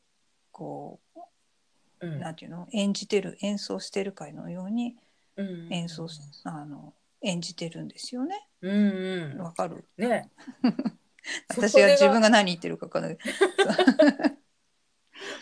[0.52, 1.20] こう。
[1.20, 2.68] うんなんていうの？
[2.74, 4.98] 演じてる演奏してるかのように
[5.38, 8.46] うん演奏しあの演じてるんですよね。
[8.62, 9.42] うんうん。
[9.42, 9.86] わかる？
[9.98, 10.30] ね。
[11.48, 13.18] 私が自分が何言ってるか分からない。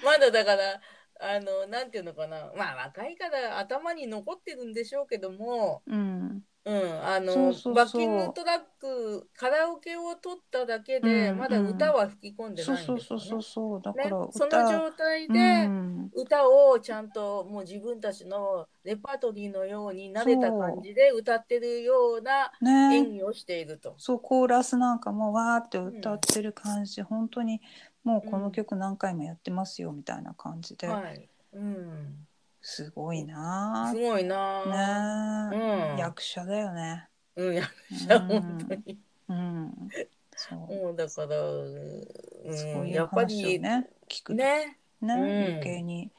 [0.06, 0.80] まだだから
[1.22, 2.52] あのなんていうのかな。
[2.56, 5.84] まあ若いから頭に残ってるんでしょうけども。
[5.86, 6.44] うん。
[6.64, 7.34] うん、あの
[7.74, 13.26] バッキングトラックカラオケを取っただけで、うんまだ歌は吹き込んでそうないんですよ、ね。
[13.26, 16.12] そうそうそうだかねら、その状態で、うん。
[16.14, 23.96] 歌をちゃんともう自分たちのレパートリーのように慣れた感じで歌ってるような演ね技をしていると。
[23.98, 27.62] そうコーラスなんかもわーって歌ってる感じ、本当に
[28.04, 31.30] もうこの曲何回もやってますよみたいな感じで、はい。
[31.54, 32.28] うん。
[32.62, 33.92] すごいな。
[33.94, 35.50] すごいな。
[35.52, 35.58] ね。
[35.58, 35.98] え、うん。
[35.98, 37.08] 役者だよね。
[37.36, 37.74] うん、役
[38.08, 39.00] 者、うん本当に。
[39.30, 39.90] うん。
[40.36, 40.56] そ
[40.92, 40.96] う。
[40.96, 44.78] だから、うん、そういうやっぱ話ね聞くとね。
[45.02, 45.20] ね、うん。
[45.56, 46.12] 余計に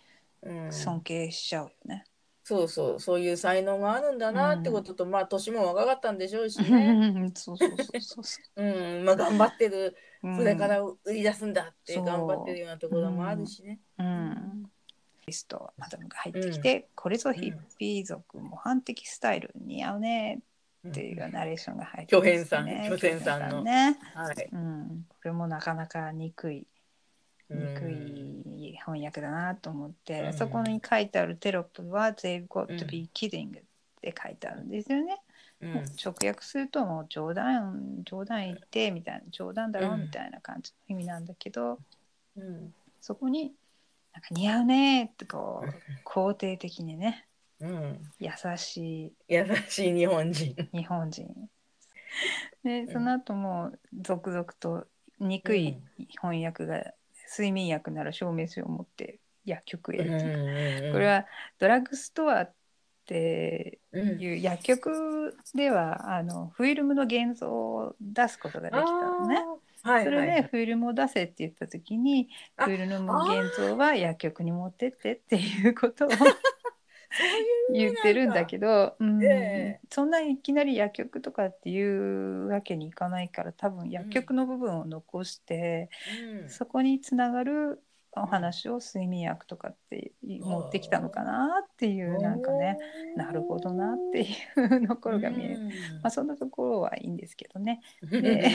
[0.43, 2.05] うん、尊敬しちゃうよね。
[2.45, 7.33] そうそう、そういう才能があるんだなってことと、まあ、年も若かったんでしょうしね。
[7.35, 8.63] そうそうそうそうそう。
[9.01, 10.37] ん、まあ、頑張ってる、う。
[10.37, 13.81] これから売り出すんだって頑張ってるようなところもあるしね。
[13.99, 14.72] うん。
[15.23, 15.27] うん。
[15.27, 20.41] リストマダムが入ってきて、これぞヒッピー族模範的スタイル似合うね
[20.89, 23.99] っていうナレーションが入って巨編さんね巨編さんのね。
[24.15, 24.49] はい。
[24.53, 25.07] うん。
[25.09, 26.67] これもなかなか憎い。
[27.55, 33.63] 憎い翻訳だなと思って、うんそこに書いてあるテロップは「They've got to be kidding」っ
[34.01, 35.21] て書いてあるんですよね。
[35.61, 35.85] うん。
[36.03, 41.79] 直訳するともう冗談冗談言ってみたいな冗談だろうんみたいな感じの意味なんだけど、
[42.37, 42.75] うん。
[43.01, 43.53] そこに
[44.13, 47.27] 「なんか似合うね」ってこう肯定的にね
[47.63, 48.03] うん。
[48.19, 50.51] 優し優しい日本人。
[50.73, 51.49] い日本人。
[52.65, 54.87] でその後も続々と
[55.19, 55.81] 憎い
[56.21, 56.93] 翻訳が
[57.31, 61.27] 睡眠薬なら証明書を持って薬局へ行く、これは
[61.59, 62.55] ドラッグストアっ
[63.07, 69.45] てうん、いう薬局ではあのフィルムの現像を出すことができたのね。
[69.83, 76.09] あーはいそれはいでフィルムを出せって言った時にあフィルムの現像は薬局に持ってってっていうことを
[77.73, 79.23] 言ってるんだけど、うん。
[79.23, 79.87] ええ。
[79.91, 85.91] そんないきなり薬局とかっていうわけにいかないから多分薬局の部分を残して、
[86.43, 86.49] うん。
[86.49, 87.83] そこにつながる
[88.15, 92.77] お話を睡眠薬とかって持ってきたのかなっていうなんかね
[93.17, 94.27] なるほどなってい
[94.83, 95.61] うところが見える。
[96.03, 97.81] まあそんなところはいいんですけどね。
[98.03, 98.51] うんで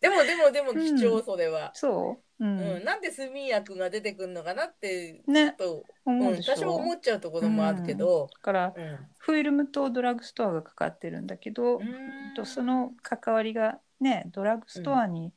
[0.00, 0.96] でもでもでもうん。
[0.96, 5.52] 貴重それは、そう、ううんんなんで睡眠薬が出てくるのかなってね。
[5.52, 8.98] と、うん、思う多少思っちゃうところもあるけど、だからうん。
[9.18, 12.34] フィルムとドラッグストアがかかってるんだけど、うん。
[12.34, 15.34] とその関わりがねドラッグストアに、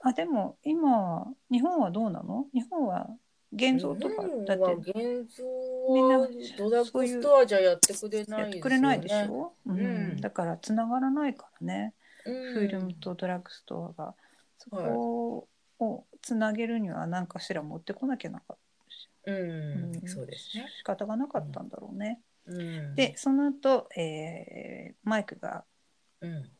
[0.00, 2.46] あでも今日本はどうなの？
[2.54, 3.06] 日本は
[3.52, 4.94] 現像とかだっては現
[5.36, 5.44] 像
[5.92, 8.44] みんなはドラッグストアじゃやってくれないね。
[8.44, 9.78] やってくれないでしょ、うん。
[9.78, 9.82] う
[10.16, 10.20] ん。
[10.22, 11.97] だからつながらないからね、うん
[12.28, 14.14] フィルムとドラッグストアが
[14.58, 18.56] そこをつなげるには何かしら持ってこなきゃなかっ
[19.24, 20.66] た、うん、うんそうですね。
[20.78, 25.64] 仕方がなかったんだろうね、うん、で、その後、えーマイクが
[26.20, 26.50] うん、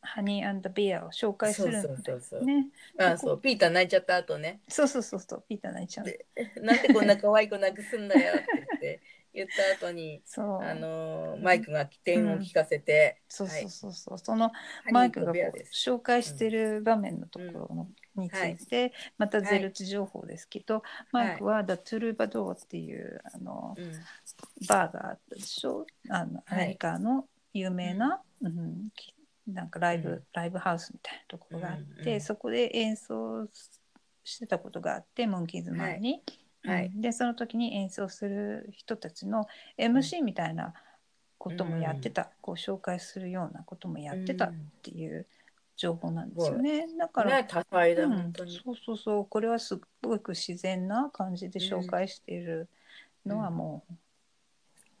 [0.00, 2.44] ハニービアを紹介するんだそうそうそうそう。
[2.44, 2.68] ね。
[2.98, 6.06] あ、そう、ピーター泣いちゃった後ね、そうそうそうそう、ピーター泣いちゃう。
[6.06, 6.26] で
[6.60, 9.00] なんでこんな可愛い子なくすんだよって言って、
[9.36, 10.62] 言った後に、そう。
[10.62, 13.60] あのーマイクが起点を聞かせて、そうはい。
[13.62, 13.92] そうそう。
[13.92, 15.32] そう、そのハニーとマイクが。
[15.72, 18.56] 紹介してる場面のところの、につい。
[18.66, 23.92] て、またゼルツ情報ですけど、マイクは The Troubadour っていうあのうん。
[24.66, 25.86] バーがあったでしょ？
[26.08, 26.66] あのアはい。
[26.68, 28.88] メリカの有名な、うん。
[28.96, 29.14] き
[29.46, 30.22] なんかライブ、うん。
[30.32, 32.20] ライブハウスみたいなところがあって、うんうん。
[32.22, 33.46] そこで演奏
[34.24, 36.22] してたことがあってモンキーズ前に、はい
[36.66, 36.86] はい。
[36.86, 39.46] うんでその時に演奏する人たちの
[39.78, 40.74] MC みたいな
[41.38, 44.52] こともやってた、こう紹介するようなこともやってたっ
[44.82, 45.26] ていう
[45.76, 46.86] 情報なんですよね。
[46.98, 48.32] だから、ね、多彩だ、うん。
[48.34, 49.26] そうそうそう。
[49.26, 52.68] これはすごく自然な感じで紹介している
[53.24, 53.56] のはうん。
[53.56, 53.94] もう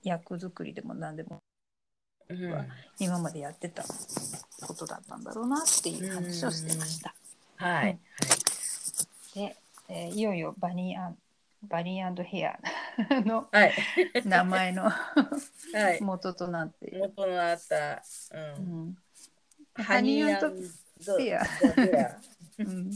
[0.04, 1.40] 役作りでも何でも
[2.98, 7.14] 今までやってたことだったんだろうなっていう話をしてました。
[7.56, 7.98] はい。
[9.34, 9.56] で、
[9.88, 11.18] えーいよいよバニーアン
[11.68, 12.58] バニーヘア
[13.24, 13.74] のはい。
[14.24, 14.90] 名前のは
[15.94, 16.02] い。
[16.02, 17.00] 元となっている。
[17.00, 18.02] 元のあった、
[18.32, 18.88] ううん。
[18.88, 18.96] ん
[19.74, 20.26] ハニー
[21.16, 21.40] ベア。
[22.58, 22.90] うん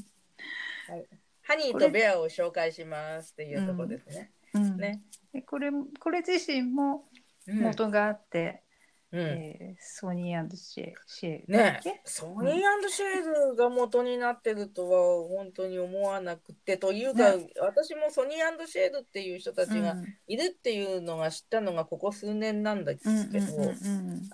[1.43, 4.31] ハニーとベアを紹介しますっていうところですね。
[4.55, 5.03] うんね。
[5.33, 7.09] でこれこれ自身も
[7.47, 8.63] うん元があって、
[9.13, 9.21] うん。
[9.21, 11.57] えーソニーシェシェル。
[11.57, 19.97] だっねけ、ソニーシェールが元になってるとは本当に思わなくてというか、私もソニーシェールっていう人たちが
[20.27, 23.47] いるっていうのが知ったのがここ数年なんですうんけど、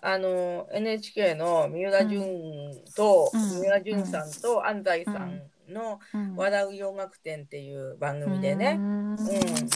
[0.02, 3.40] あの NHK の三浦淳と、うん。
[3.40, 9.10] 三浦淳さんと安西さんのうん「笑う洋楽展」っていう番組でね、うん。
[9.10, 9.16] うん、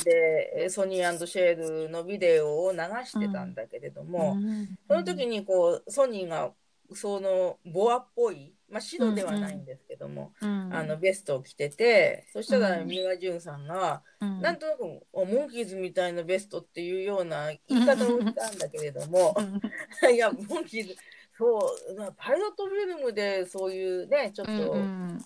[0.05, 4.79] でソニーシェールのビデオを流してたんだけれども、うん。
[4.89, 6.53] その時にこうソニーが
[6.93, 10.75] そのボアっぽい、まあ、白ではないんですけども、うん。
[10.75, 14.41] あのベストを着ててそしたらうん三浦淳さんが、うん。
[14.41, 19.37] なんとなくおモンキーズみたいなベストっていうような言い方をしたんだけれども、
[20.13, 20.97] いやモンキーズ
[21.41, 24.53] そうなパイロットフィルムでそういうねちょっと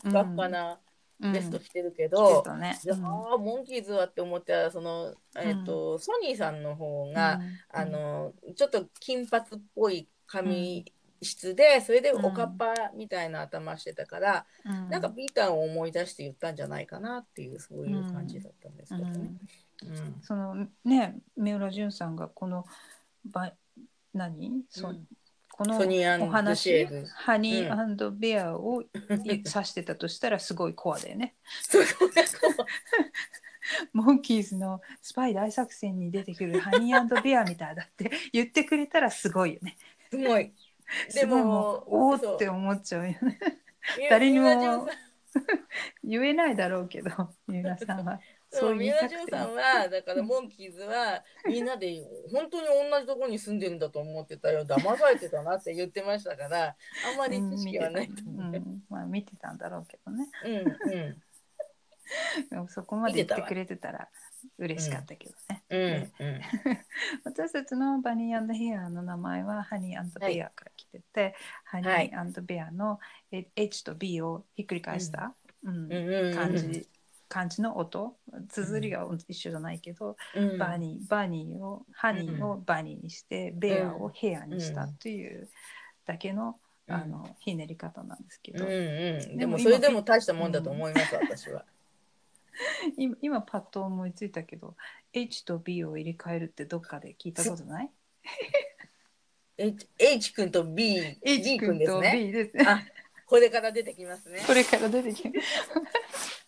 [0.08, 0.78] ふかふかな
[1.20, 2.78] ベスト着てるけど、うんね。
[2.84, 7.40] いやあーモンキーズはって思ったらその、えーとソニーさんの方が、
[7.72, 10.84] あのちょっと金髪っぽい髪
[11.22, 14.90] 質で、それでおかっぱみたいな頭してたから、うん。
[14.90, 19.30] なんかピーターを思い出して言ったんじゃないかなっていうそういう感じだったんですけどね。
[19.82, 22.64] うんそのね三浦淳さんがこの
[23.24, 23.52] ば
[24.12, 24.64] 何？
[24.68, 25.06] そ、うん
[25.56, 26.84] このお話
[27.14, 28.82] ハニーベアを
[29.24, 31.36] 指してたとしたらすごいコアだよね。
[33.92, 39.76] モンキーズのスパイ大作戦に出てくるハニーベアみたいだって言ってくれたらすごいよね。
[40.10, 40.52] すごい。
[41.08, 43.38] すごいもうおおって思っちゃうよね。
[43.96, 44.88] み誰にも
[46.02, 47.10] 言えないだろうけど
[47.46, 48.18] 三浦さんは。
[48.54, 54.64] そそうい三浦たくて淳さんはだからモンキーズは みんなで本当に同じところに住んでるんだと思ってたよ。
[54.64, 58.56] 騙されてたなって言ってましたからあんまり知識はないとう思う。
[58.60, 60.28] ん、まあ見てたんだろうけどね。
[60.44, 61.22] うんうん。
[62.50, 64.08] でもそこまで言ってくれてたら
[64.58, 65.64] 嬉しかったけどね。
[65.70, 66.40] うんうん。
[67.24, 71.34] 私たちのバニーヘアの名前はハニーベアから来てて、
[71.64, 73.00] ハニーベアの
[73.32, 75.74] え H と B をひっくり返した、うん。
[75.74, 76.86] うんうんうん
[77.34, 78.14] 感じの音
[78.48, 85.48] 綴りが一緒じゃないけど、うんバニーバニーをハニーをバニーにして、ベアをヘアにしたっていう
[86.06, 86.56] だけの,、
[86.86, 91.64] うんあのひねり方なんですけど、うんうん、ででももそれでも大したもんだと思います、私は。
[92.96, 94.76] 今今パッと思いついたけど
[95.12, 97.90] H と B を入れ替えるってどっかで聞いたことない
[99.58, 102.12] ？H, H 君と B, H 君と君ですね。
[102.26, 102.64] B ですね。
[102.64, 102.80] あ
[103.26, 104.40] これから出てきますね。
[104.46, 105.40] これから出てきる。
[105.42, 106.43] す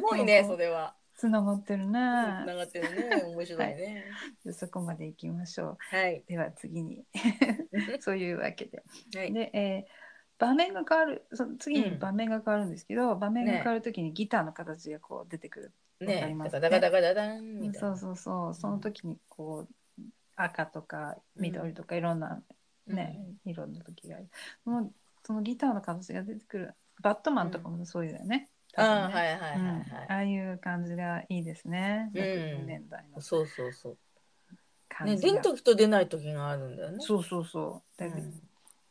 [0.00, 0.94] ごいね、それは。
[1.14, 1.92] つながってるつね。
[1.92, 3.22] ながってるね。
[3.34, 4.04] 面白いね。
[4.44, 5.78] でそこまで行きましょう。
[5.78, 6.24] はい。
[6.26, 7.04] では次に
[8.00, 8.82] そういうわけで。
[9.14, 9.32] はい。
[9.32, 10.10] で、えー
[10.40, 15.72] 場面が変わるその次にうん場面が変わるんですけど、場面が変わるときにギターの形がこう出てくる。
[16.00, 16.52] わかりね、ます？
[16.52, 17.88] ダカダカダカダンみたいな。
[17.88, 20.02] そうそうそうその時にこう
[20.36, 22.42] 赤とか緑とかいろんな
[22.86, 24.30] ね、色の時がある
[24.64, 24.90] その
[25.22, 28.48] そのギターの形が出てくるバットマンとかもそういうだよね。
[28.48, 28.59] うん。
[28.72, 32.10] 多分ねああ、はいはいはいうんはああいう感じがいいですね。
[32.14, 33.22] うん60年代のい。
[33.22, 35.04] そうそうそう。
[35.04, 35.16] ね。
[35.16, 36.98] 出る時と出ない時があるんだよね。
[37.00, 38.04] そうそうそう。
[38.04, 38.42] うん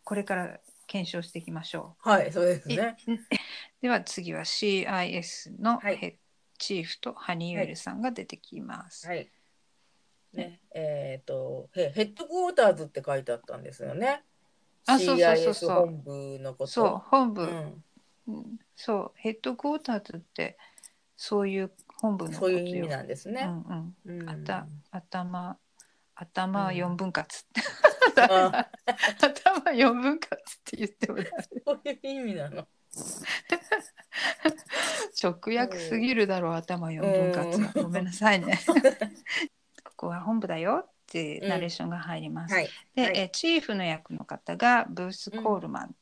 [0.04, 2.70] これから検証していきましょはい、そうですう。
[2.70, 2.98] ね。
[3.80, 6.18] では次は CIS のはいヘ
[6.58, 9.08] チーフとハニーウェルさんが出てきます。
[9.08, 9.30] はい。
[10.34, 14.24] ね、えっ、とヘ、ヘッドクォーターズって書いてあったんですよね。
[14.86, 16.68] あそうそうそうそう CIS 本部のこと。
[16.68, 17.84] そう本部、うん、
[18.30, 18.60] うん。
[18.76, 19.12] そう。
[19.16, 20.58] ヘッドクォーターズって
[21.18, 21.72] そういう
[22.02, 22.34] 本部の。
[22.34, 23.42] そういう意味なんですね。
[23.44, 24.22] うんうん。
[24.22, 24.30] うん。
[24.30, 25.58] あた頭
[26.16, 26.76] 頭うん。
[26.76, 27.46] 四分割、
[28.18, 28.70] あ。
[29.20, 31.30] 頭四分割って言ってもダメ。
[31.66, 32.68] そういう意味なの。
[35.22, 37.84] 直訳すぎるだろう、頭四分割は、うん。
[37.84, 38.60] ごめんなさいね。
[39.84, 42.70] ここは本部だよってナレーションが入ります、はい。
[42.96, 43.18] で、はい。
[43.18, 45.96] えーチーフの役の方がブース・コールマン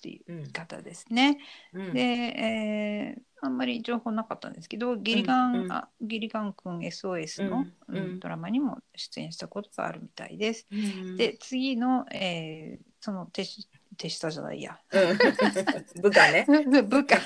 [0.00, 0.50] っていううん。
[0.52, 1.38] 方ですね、
[1.74, 10.66] うんで、えーあんまり情報なかったんですけどギリガン、うんうんあギリガン君 SOS の、うんうんうんドラマにも出演したことがあるみたいです。
[10.70, 16.44] うんで次の、えーその手し手下じゃないやうん部下ね。
[16.84, 17.18] 部下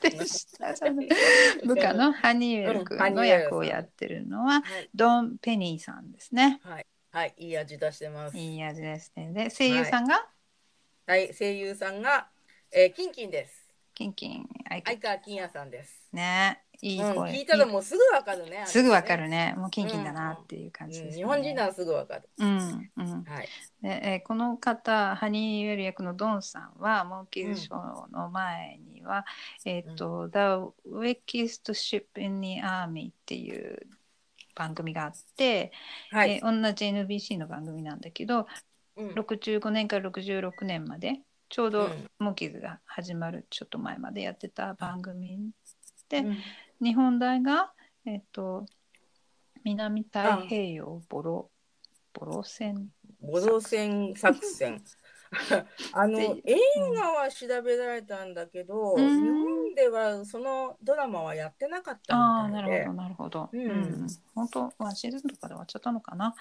[0.00, 1.08] 手下じゃない
[1.66, 4.88] 部下のハニーウェル君の役をやってるのははい。
[4.94, 6.60] ドン・ペニーさんですね。
[6.62, 6.86] はい。
[7.10, 7.34] はい。
[7.38, 8.38] いい味出してます。
[8.38, 9.32] いい味ですね。
[9.32, 10.35] で声優さんが、はい。
[11.06, 12.26] 声優さんが、
[12.72, 13.66] えー、キンキンです。
[13.94, 16.08] キンキン相相川金也さんです。
[16.12, 18.64] ねいいうん、声、聞いたらもうすぐわかるね。
[18.66, 19.22] すぐわかる。
[19.22, 19.54] るね。
[19.56, 22.28] もうキンキンだなっていう感じです、ねうん日本人ならすぐわかる。
[22.38, 23.48] うんうんはい。
[23.80, 29.24] でえーこの方ハニーウェル役のドンさんはモンキーズショーの前には、
[29.64, 33.86] えっ、と、The Weakest Ship in the Army っていう
[34.54, 35.72] 番組があって、
[36.10, 36.32] はい。
[36.32, 38.48] えー同じ NBC の番組なんだけど
[38.96, 39.08] うん。
[39.10, 42.10] 65年から66年までちょうどうん。
[42.18, 45.50] モンキーズが始まるちょっと前までやってた番組
[46.08, 46.36] で、うん。
[46.82, 47.72] 日本大が、
[48.04, 48.66] えっと
[49.64, 51.50] 南太平洋ボロ
[52.12, 52.88] ボロ戦。
[53.20, 54.82] ボロ戦作戦。
[55.92, 56.56] あので映
[56.94, 59.24] 画は調べられたんだけど、うん。
[59.24, 62.70] 日本ではそのドラマはやってなかったああみたいで。
[62.70, 63.50] なるほどなるほど。
[63.52, 63.68] ううん。
[64.04, 66.34] ん、本当まあシーズンとかで終わっちゃったのかな。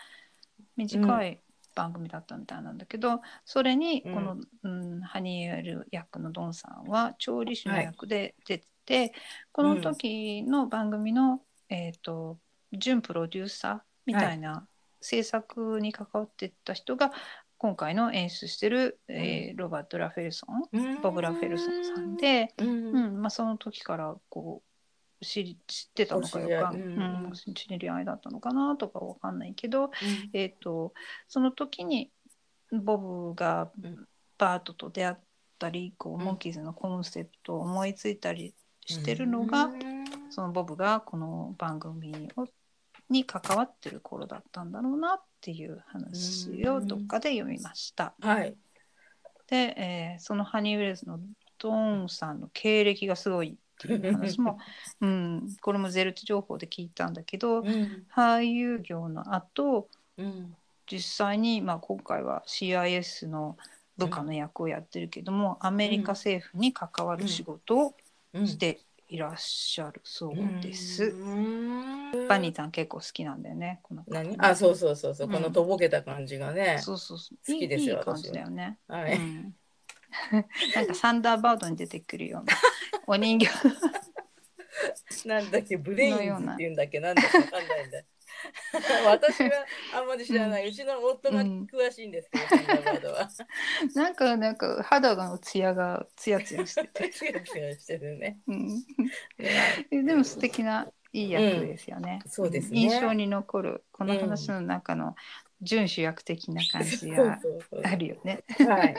[0.78, 1.40] 短い
[1.76, 9.14] 番組だったみたいなんだけど、それにこの、うんハニーエル役のドンさんは調理師の役で出てて、
[9.52, 12.40] この時の番組の、えっ、と
[12.72, 14.68] 準プロデューサーみたいな
[15.02, 17.12] 制作に関わってた人が
[17.58, 22.70] 今回の演出してる、えーロバート・ラフェルソン、ボブ・ラフェルソンさんで、うん。
[22.70, 24.75] うんまあ、その時からこう
[25.26, 29.92] 知り知ってたのかよか、うんうん知り合いだったのかなとかわかんないけど、
[30.34, 30.94] えー、と
[31.28, 32.12] その時に
[32.72, 34.08] ボブがうん。
[34.38, 35.16] バートと出会っ
[35.60, 36.22] たりこううん。
[36.22, 38.54] モンキーズのコンセプトを思いついたり
[38.86, 40.06] してるのが、うん。
[40.30, 42.46] そのボブがこの番組を
[43.10, 48.16] に関わってる頃だったんだろうなっていう話をどっかで読みました。
[48.20, 48.58] はい。
[49.48, 51.20] で、えーそのハニーウェルズの
[51.60, 54.58] ドーンさんの経歴がすごいっていう話も、
[55.02, 60.56] うん、これもゼルチ情報で聞いたんだけど、うん俳優業の後うん
[60.88, 63.58] 実際に、まあ、今回は CIS の
[63.98, 67.96] 部下の役をやってるけども、アメリカ政府に関わる仕事を
[68.34, 71.06] うんしていらっしゃるそうです。
[71.06, 73.80] うんバニーさん結構好きなんだよね。
[73.84, 74.36] この方何？
[74.40, 76.80] あ、そうそうそうそう、うんこのとぼけた感じがね。
[76.82, 77.38] そうそうそう。
[77.46, 78.78] 好きですよいい感じだよね。
[78.88, 79.16] はい。
[79.16, 79.56] うん、
[80.76, 82.54] なんかサンダーバードに出てくるような
[83.08, 83.48] お人形
[85.26, 88.02] なんだっけ、ブレインズって言うんだっけ、なんだかわかんないんだ。
[89.08, 93.30] 私はあんまり知らない、うちの夫が詳しいんですけど、サンダーバードは。
[93.96, 98.40] なんかなんか肌のツヤがツヤツヤしてて、チラチラしてるね。
[98.48, 98.68] うん、
[99.38, 102.22] ねでも素敵ないい役ですよね。
[102.28, 105.16] そうですね印象に残るこの話の中の
[105.62, 108.44] 準主役的な感じがそうそうあるよね。
[108.60, 108.96] はい。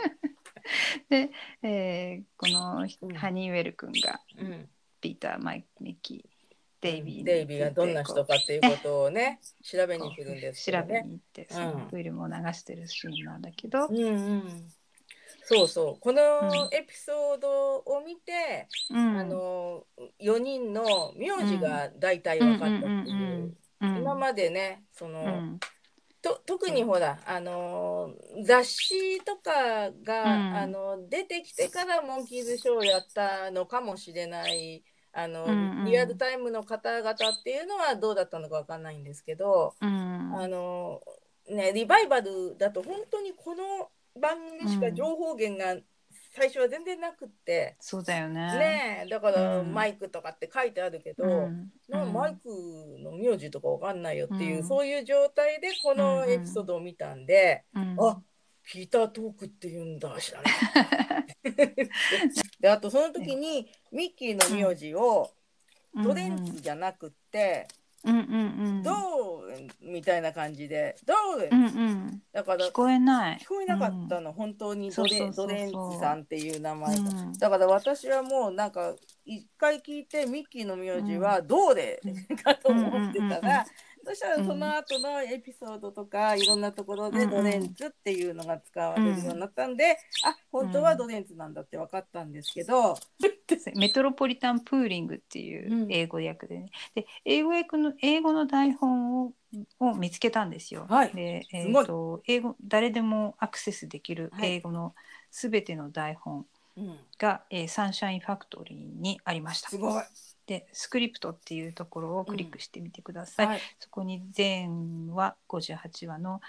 [1.09, 1.31] で、
[1.62, 3.14] えーこのうん。
[3.14, 4.69] ハニーウェル君がうん。
[5.01, 6.37] ピーター、マイク、ミッキー、
[6.81, 11.14] デイビーにデイビーがどんな人かっていうことをね、調べに来るんですけど調べにね。
[11.14, 11.89] 行って、そのうん。
[11.89, 14.73] フィルムを流してるシーンなんだけど、うんうん。
[15.45, 19.19] そうそう、このエピソードを見て、うん。
[19.19, 19.87] あの
[20.21, 23.57] 4人の名字が大体分かったっていう。
[23.81, 25.61] 今までね、その、うん
[26.27, 30.57] と特にほら、あのー雑誌とかが、うん。
[30.57, 35.85] あの出てきてからモンキーズショーをやったのかもしれないあの、うんうん。
[35.85, 37.14] リアルタイムの方々っ
[37.45, 39.89] ていうのはどうだったのかわかんないんですけど、うん。
[39.89, 41.01] あの
[41.49, 43.89] ね、リバイバルだと本当にこの
[44.20, 45.81] 番組しか情報源が
[46.37, 48.59] 最初は全然なくって、そうだよね。
[48.59, 49.72] ねえだからうん。
[49.72, 51.70] マイクとかって書いてあるけど、うん。
[51.89, 52.49] なマイク
[53.03, 54.68] の名字とかわかんないよっていう、うん。
[54.68, 57.97] そういう状態でこのエピソードを見たんで、うん。
[57.99, 58.20] あ
[58.64, 60.51] ピーター・トークって言うんだ知らな
[61.20, 61.26] い。
[62.61, 65.30] であとその時にミッキーの名字を
[65.95, 67.66] ドレンツじゃなくって、
[68.07, 70.97] うんうんうん、ドーレンみたいな感じで。
[71.05, 73.39] ドーレン、うんうん、だから聞こえない。
[73.39, 74.91] 聞こえなかったの、本当に。
[74.91, 75.47] ドレそうそうそうそう。
[75.49, 77.03] ドレンツさんっていう名前が。
[77.03, 77.33] うん。
[77.33, 78.95] だから私はもうなんか
[79.25, 82.01] 一回聞いてミッキーの名字はどうで、
[82.45, 83.43] かと思ってたうんうんうんうん。
[83.43, 83.67] ら、
[84.07, 87.31] そしたらその後のエピソードとかいろんなところでうんうん。
[87.31, 92.97] ドレンツっていうのが使われるようになったんで、あ本当はドレンツなんだって分かったんですけど、
[93.75, 95.93] メトロポリタンプーリングっていううん。
[95.93, 96.71] 英語訳でね。
[96.95, 99.33] で英語訳の英語の台本を
[99.81, 100.87] を見つけたんですよ。
[100.89, 101.11] はい。
[101.13, 104.53] で、えー、と英語誰でもアクセスできるはい。
[104.53, 104.95] 英語の
[105.33, 106.47] すべての台本
[106.77, 106.97] うん。
[107.19, 109.71] が、えーサンシャインファクトリーにありました。
[109.71, 109.77] す。
[109.77, 110.03] ごい。
[110.47, 113.47] でスクリプトっていうところをクリックしてみてください。
[113.47, 116.40] はいそこに全話58話の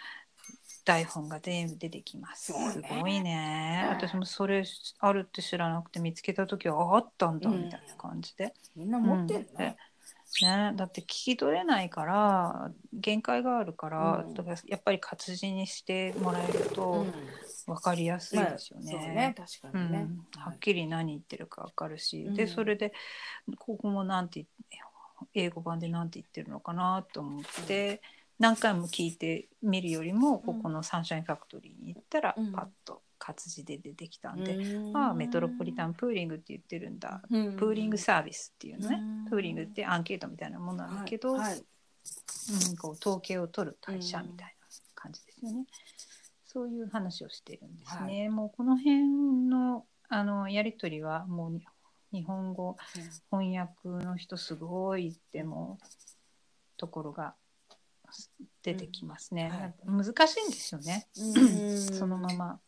[0.86, 2.54] 台本が全部出てきます。
[2.54, 3.88] すごいねごいね。
[3.90, 4.64] 私もそれ
[5.00, 8.54] あるって知らなくて見つけた時はああったんだうんみたいな感じで。
[8.76, 9.76] みんな持ってるうん
[10.42, 10.72] ね。
[10.72, 14.34] ね、だって聞き取れないから限界があるから、うん。
[14.34, 17.14] だからやっぱり活字にしてもらえるうとん。
[17.66, 18.94] 分かりやすいですよね。
[18.94, 19.36] まあそうね。
[19.36, 20.00] 確かにね。
[20.00, 22.34] うん、はっきり何言ってるか分かるし、うん。
[22.34, 22.94] でそれで
[23.58, 24.46] ここもなんて
[25.34, 28.02] 英語版で何て言ってるのかなと思って、
[28.40, 32.52] 何回も聞いてみるよりもここのサンシャインファクトリーに行ったらうん。
[32.52, 34.98] パッと活字で出てきたんで、うん。
[34.98, 37.56] ああメトロポリタンプーリングって言ってるんだ、うん。
[37.56, 39.30] プーリングサービスっていうのね、うん。
[39.30, 41.64] プーリングってアンケートみたいなものなんだけど、はいはい。
[42.70, 45.66] うん、こう統計を取る会社うんみたいな感じですよね。
[46.46, 48.30] そういう話をしているんですね。
[48.30, 51.66] もうこの辺のあのやり取りはもうに
[52.14, 52.78] 日本語
[53.30, 55.86] 翻訳の人すごいってもう
[56.78, 57.36] ところが
[58.64, 59.74] 出てきますね。
[59.86, 60.06] はい。
[60.06, 61.08] 難しいんですよね。
[61.18, 61.78] うん。
[61.94, 62.60] そのまま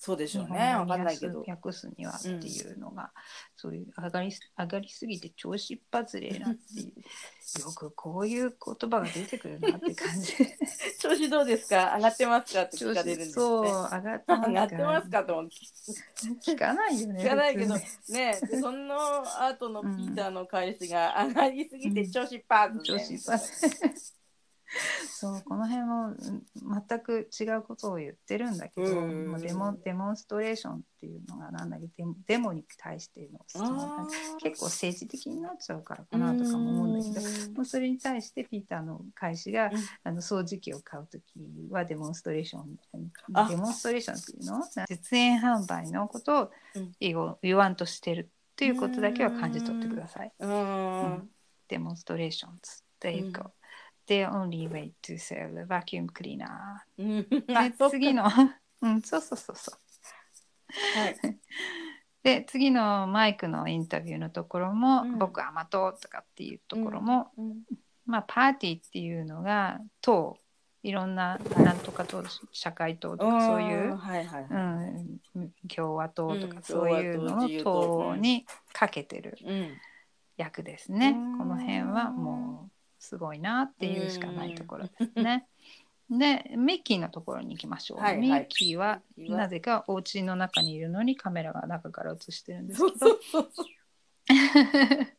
[0.00, 0.58] そうでしょう日ね。
[0.58, 1.44] わ本語にかんないけど。
[1.46, 3.10] 訳すにはっていうのが、
[3.56, 6.92] そういう上がり上がりすぎて調子っ外れなっていう。
[7.60, 10.34] よくこういう言葉が出てくるなって感じ。
[11.00, 11.96] 調子どうですか？
[11.96, 13.70] 上がってますかって聞かれるんですそうね。
[13.70, 14.46] 上がってますか。
[14.46, 15.56] 上がってますかと思って
[16.52, 17.84] 聞かないよね聞かないけどね。
[18.08, 24.17] ねでその後のピーターの返しが上がりすぎて調子パー調子っ外れ
[25.10, 26.42] そうこの辺もうん
[26.88, 34.06] 全く違うことを言ってるんだけど、うんもうデモデモンストレーションっていうのがなんだけどデモデモに対しての質問が
[34.42, 39.72] 結構政治的になっちゃうからかなとかも思うんだけど、もうそれに対してピーターの返しが、うん
[40.04, 41.22] あの掃除機を買う時
[41.70, 42.64] はデモンストレーション
[43.34, 44.62] あデモンストレーションっていうの？
[44.88, 50.32] 実演販売のことをうん言お言わんとしてるっていうことだけは感じ取ってください。
[50.38, 51.28] うーん。
[51.68, 52.82] demonstrations.
[53.00, 53.52] There you go.
[54.08, 56.48] The only way to sell a vacuum cleaner.
[56.98, 58.24] う んであそっか次の、
[58.80, 60.98] うん、そうそうそうそう。
[60.98, 61.16] はい。
[62.22, 67.62] で次のマイクのインタビューのところも、うん僕は甘党とかっていうところも、うん
[68.06, 70.38] まあパーティーっていうのが党
[70.82, 74.46] いろんななんとか党社会党とかそういう、はいはい。
[75.34, 79.76] うん、共和党とかうんそういうのの共和党自由党党にかけてるうん。
[80.38, 81.38] 役ですねうん。
[81.38, 82.47] この辺はもう
[83.08, 85.46] すごいなっていうしかないところですね。
[86.10, 87.98] でミッキーのところに行きましょう。
[87.98, 93.18] はいはいミッキーはなぜかお家の中にいるのにカメラが中から映してるんですけど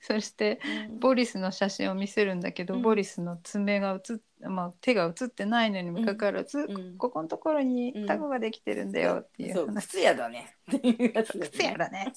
[0.00, 4.16] そしてうんボリスの写真を見せるんだけど、うんボリスの爪が映っ、
[4.50, 9.86] まあ、手が映ってないのにもかかわらず、うんここのところにタコができてるんだよっていうそう、話。
[9.88, 10.54] 靴屋だね。
[10.74, 12.12] っていうやつです靴やだね。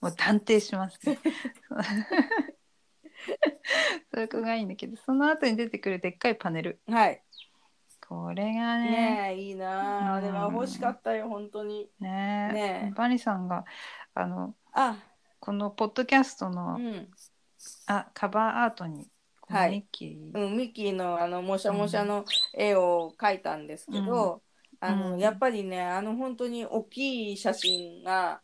[0.00, 1.18] もう断定しますね。
[4.14, 6.80] そこがいいんだけど、その後に出てくるでっかいパネル。
[6.88, 7.22] はい。
[8.08, 10.14] これがね、ねえ、いいなあ。
[10.14, 11.90] あうんれは欲しかったよ、本当に。
[12.00, 13.64] ねねバニさんが
[14.14, 14.96] あのあ、
[15.40, 17.10] このポッドキャストの、うん。
[17.86, 19.08] あカバーアートに
[19.40, 24.42] このはいミッキー、うん、ミッキーのあのもしゃもしゃの絵を描いたんですけど、
[24.80, 28.42] あのうんやっぱりねあの本当に大きい写真が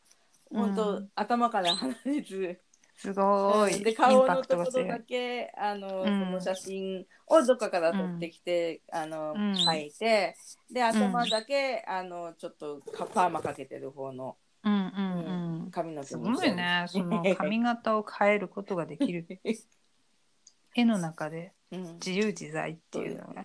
[0.52, 2.60] 本当、うん頭から離れず、
[2.98, 3.80] すごい、う。
[3.80, 6.06] んで顔のところだけあの、うん。
[6.06, 9.52] その写真をどっかから撮ってきて、あのうん。
[9.52, 10.36] 描いて
[10.70, 15.70] で頭だけ、あのちょっとかパーマかけてる方のうんうんうん。
[15.70, 19.26] 髪の毛すごいね、その髪型を変えることができる。
[20.74, 21.82] 絵の中でうん。
[21.94, 23.44] 自由自在っていうのが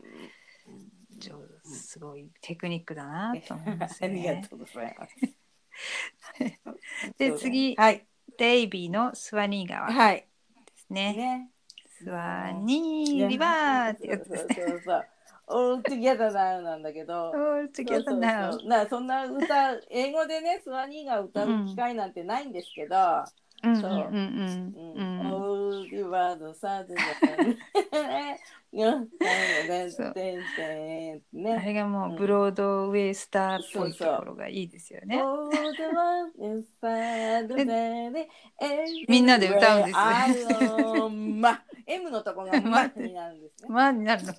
[1.19, 4.09] 上手すごいテクニックだなと思いますね。
[4.17, 5.15] りがとうございます。
[7.19, 7.75] で次。
[7.75, 8.07] はい
[8.37, 10.27] デイビーのスワニー川ではい
[10.75, 11.13] すね。
[11.13, 11.49] ね。
[11.97, 14.55] スワニーリバーってやつですね。
[14.55, 15.05] そうそうそう。
[15.45, 17.31] All together now なんだけど。
[17.33, 22.95] All そう together そう now そうなそんな歌英語でねスワニーが歌う機会なんてないんですけど、
[23.61, 25.27] そううんうんうんうんうんうん。
[25.27, 25.42] All
[25.89, 26.87] the world sad
[29.91, 31.21] そうね
[31.55, 35.21] あれがもうブロードウェイスターっぽいところがいいですよね。
[39.07, 39.97] みんなで歌うんです
[41.39, 43.69] ま M のとこがまになるんですね。
[43.69, 44.33] まあになるの。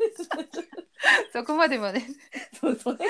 [1.33, 2.01] そこまでまで
[2.61, 3.05] そうそれが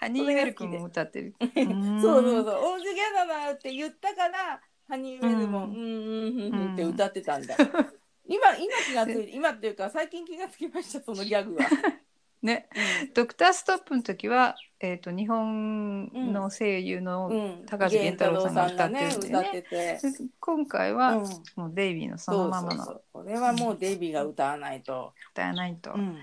[0.00, 1.34] ハニーウェル君も歌ってる。
[1.40, 6.72] そうそうそう、オールギャって言ったから、ハニーウェルも、ううんん、うん、うん、うん。
[6.74, 7.56] って歌ってたんだ。
[8.26, 11.66] 今、今気がついて、今っていうか、最近気がつきました、そのギャグは。
[12.42, 12.68] ね、
[13.14, 19.40] ドクターストップの時は、えっ、と日本の声優の、うん、高橋源太郎さんが歌ってるんでね。
[19.40, 19.98] ねてて。
[20.40, 21.28] 今回は、うん。
[21.56, 22.84] もうデイビーのそそうのままの。
[22.84, 23.24] そうそう。
[23.24, 25.14] これはもうデイビーが歌わないと。
[25.32, 26.18] 歌わないと、うん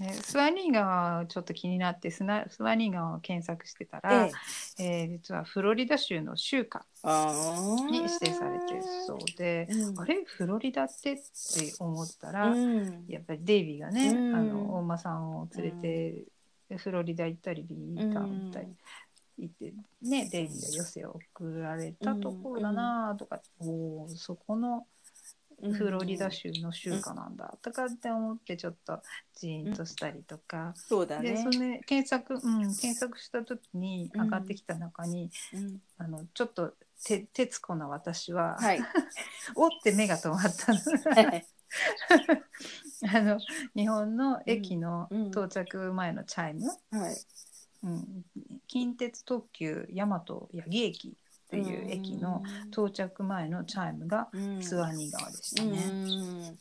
[0.00, 4.32] ねスワニー川はちょっと気になってスナスワニー川を検索してたら、え
[4.78, 5.02] え。
[5.02, 10.00] えー実はフロリダ州の州歌あーに指定されてるそうで、うん。
[10.00, 11.22] あれフロリダってって
[11.78, 13.04] 思ったら、うん。
[13.08, 14.36] やっぱりデイビーがね、うん。
[14.36, 16.24] あの大間さんを連れて、
[16.78, 18.66] フロリダ行ったりビータウン行ったり、
[19.38, 19.72] 行って
[20.02, 24.86] ねデイビーが余生を送られたところだなとか、おーそこの
[25.72, 27.56] フロリダ州の州歌なんだ。
[27.62, 29.00] とかって思ってちょっと
[29.36, 31.32] ジーンとしたりとか、そうだね。
[31.32, 31.48] でそ。
[31.50, 35.80] れ検索、うん、検索した時に上がってきた中に、うん。
[35.98, 38.80] あのちょっとて徹子な私は、はい。
[39.56, 40.78] おって目が止まったの。
[41.14, 41.46] はい
[43.12, 43.38] あの
[43.74, 45.26] 日本の駅のうん。
[45.28, 47.16] 到着前のチャイム、はい。
[47.82, 48.24] うん。
[48.68, 51.16] 近鉄特急大和八木駅
[51.62, 54.28] っていう駅の到着前のチャイムが
[54.60, 55.82] ツアニ川でしたね。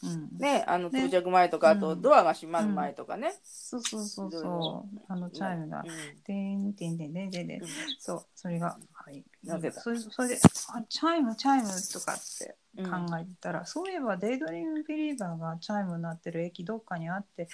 [0.04, 0.38] うん。
[0.38, 1.06] ね、あのね。
[1.06, 2.02] 到着前とか、あとうん。
[2.02, 3.34] ドアが閉まる前とかね。
[3.44, 5.02] そうそうそうそう。
[5.08, 5.88] あのチャイムがうん
[6.24, 7.62] 「てんてんてんてんてんてん」
[8.00, 8.26] そう。
[8.36, 9.24] それがはい。
[9.44, 9.82] なぜだ？
[9.82, 10.40] それそれで
[10.74, 17.48] あチャイムチャイムとかってうん考えてたら、そういえば Daydream Believer がチャイムになってる駅どっかにあって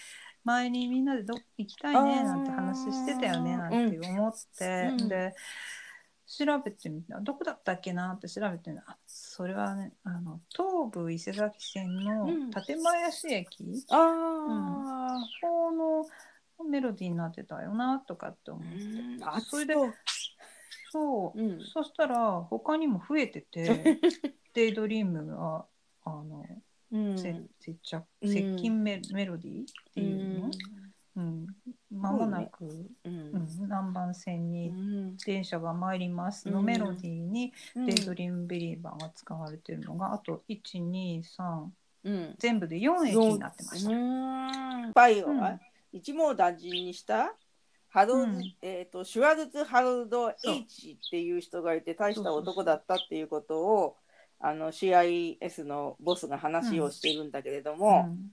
[0.45, 5.09] 前にみんなでどっ行きたいねなんて話してたよねなんて思って、うん。
[5.09, 5.35] で
[6.29, 7.19] 調べてみた。
[7.19, 8.83] どこだったっけなって調べてみた。
[8.87, 12.49] あそれはねあの東武伊勢崎線のうん。
[12.51, 16.05] 館林駅、ああ、この
[16.69, 19.93] メロディーになってたよなとかって思って、あそれでそう。
[20.91, 21.65] そう、うん。
[21.65, 23.99] そしたら他にも増えてて
[24.53, 25.65] デイドリームが
[26.03, 26.45] あの、
[26.91, 27.17] うん。
[27.17, 27.75] せ接
[28.21, 30.51] 接近メ,、メロディーっていうの、
[31.15, 31.47] うん。
[31.91, 33.13] 間もなく、ううん。
[33.35, 33.47] ん。
[33.61, 35.17] 南蛮線にうん。
[35.17, 36.49] 電車が参ります。
[36.49, 36.65] のうん。
[36.65, 37.85] メロディーに、うん。
[37.85, 41.67] デイドリームビリーバーが使われてるのがあと123
[42.03, 42.35] うん。
[42.37, 43.91] 全部で4駅になってました。
[43.91, 45.43] うんパイを、うん。
[45.43, 45.59] あ
[45.91, 47.33] 一網打尽にした？
[47.89, 48.55] ハロル、うん。
[48.61, 53.97] えっ、とシュワルツ・ハロルド・そう H っていう人がいて大した男だったっていうことを
[54.39, 58.31] あの CIS のボスが話をしているんだけれども、うん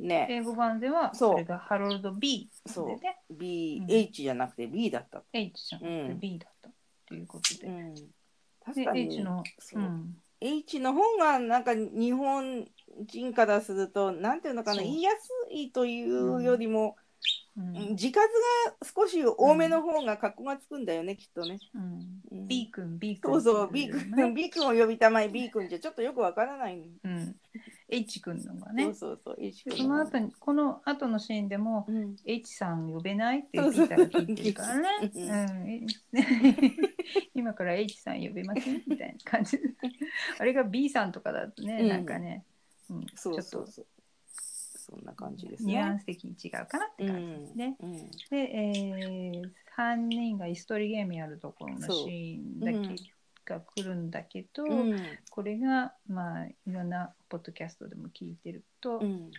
[0.00, 0.26] ね。
[0.30, 3.18] 英語版ではそれがハロルド B そうでね。
[3.30, 3.86] B、う。
[3.86, 3.90] ん。
[3.90, 6.20] H じゃなくて B だった、H じゃなくてうん。
[6.20, 6.72] B だったっ
[7.08, 7.66] ていうことで。
[7.66, 8.02] うん、で
[8.64, 9.82] 確かに H の、そう。
[9.82, 12.66] う、ん、H の方がなんか日本
[13.06, 14.84] 人からするとなんていうのかなそう。
[14.84, 16.96] 言いやすいというよりも、
[17.56, 17.96] うん。
[17.96, 21.58] 字数が少し多めの方が格好がつくんだよね、きっとね。
[21.74, 22.38] うん。
[22.38, 22.48] うん。
[22.48, 27.36] B 君 B 君そうそう、B 君君、B 君を呼びたまえ、B 君じゃちょっとよくわからない、うん、
[27.94, 34.88] H 君のがそねうそうそう、H 君その後にこの後のシーンでもうん H さん呼べないってそうそうピーターが聞いてるからね。
[35.14, 35.86] ううんん、
[37.34, 39.58] 今から H さん呼べませんみたいな感じ。
[40.38, 42.44] あれが B さんとかだとね、うんなんかね、
[42.90, 43.86] うん、ちそうょっとそうそう。
[44.84, 45.72] そんな感じですね。
[45.72, 47.76] ニュアンス的に違うかなって感じですね。
[47.80, 48.10] うん。
[48.10, 52.96] で、えー、3人が椅子取りゲームやるところのシーンだけ
[53.46, 55.00] が来るんだけど、うん。
[55.30, 59.32] これがまあいろんなポッドキャストでも聞いてると、うん。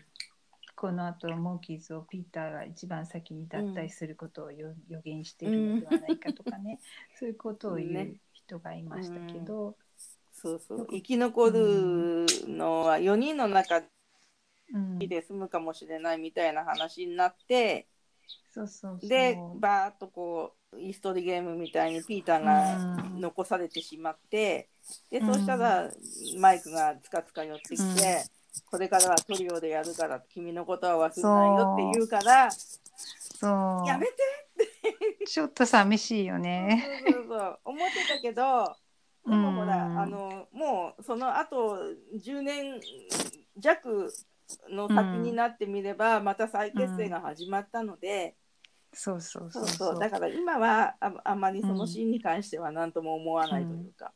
[0.75, 6.81] この後モンキーズをピーターが一番先に脱退することをよ、予言しているのではないかとかね、
[7.17, 9.77] そういうことを言ねう人がいましたけど、
[10.33, 10.87] そうそう。
[10.87, 13.81] 生き残るのは4人の中
[14.73, 14.99] うん。
[14.99, 17.87] で済むかもしれないみたいな話になって、
[18.51, 19.09] そうそうそう。
[19.09, 23.21] で、バーッとこう、イーストリーゲームみたいにピーターがうん。
[23.21, 24.69] 残されてしまって、
[25.09, 25.33] で、うん。
[25.33, 25.89] そうしたら
[26.39, 27.91] マイクがつかつか寄ってきて、うん。
[28.71, 33.87] これからはトリオでやるから君のことは忘れないよって言うから、そう。
[33.87, 34.13] やめて
[35.25, 37.03] ちょっと寂しいよね。
[37.05, 38.75] そうそうそう思ってたけど
[39.27, 39.99] でもほら、うん。
[39.99, 41.77] あのもうその後
[42.15, 42.79] 10年
[43.57, 44.13] 弱
[44.69, 48.35] の先になってみれば、また再結成が始まったので、
[48.95, 49.99] そうそうそそう。
[49.99, 54.13] だから今はああんまりそのシーンに関しては何とも思わないというか。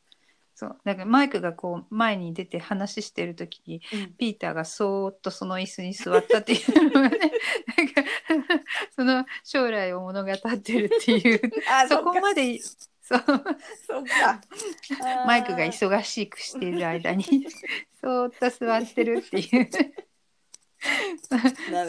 [0.56, 0.78] そう。
[0.86, 4.14] だからマイクがこう前に出て話してる時にうん。
[4.16, 7.20] ピーターがそーっとその椅子に座ったっていうのがね
[7.78, 8.04] なんか
[8.96, 11.42] その将来を物語ってるっていう。
[11.70, 13.20] あそこまでそう。
[13.20, 14.42] そっか。
[15.26, 17.26] マイクがい忙しくしている間に
[18.00, 19.70] そーっと座ってるっていう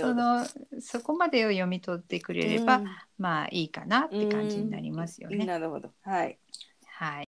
[0.00, 0.44] その
[0.80, 2.86] そこまでを読み取ってくれれば、うん
[3.18, 5.44] まあいいかなって感じになりますよね。
[5.44, 5.90] なるほど。
[6.02, 6.38] はい。
[6.86, 7.28] はい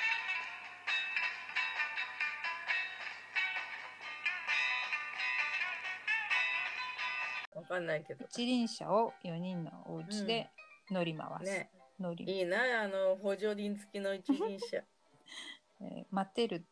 [7.54, 8.24] わかんないけど。
[8.30, 10.50] 一輪車を4人のお家で
[10.90, 11.50] 乗り回す。
[11.50, 14.82] ね、乗りいいな、あの補助輪付きの一輪車。
[15.80, 16.62] えーマテルっ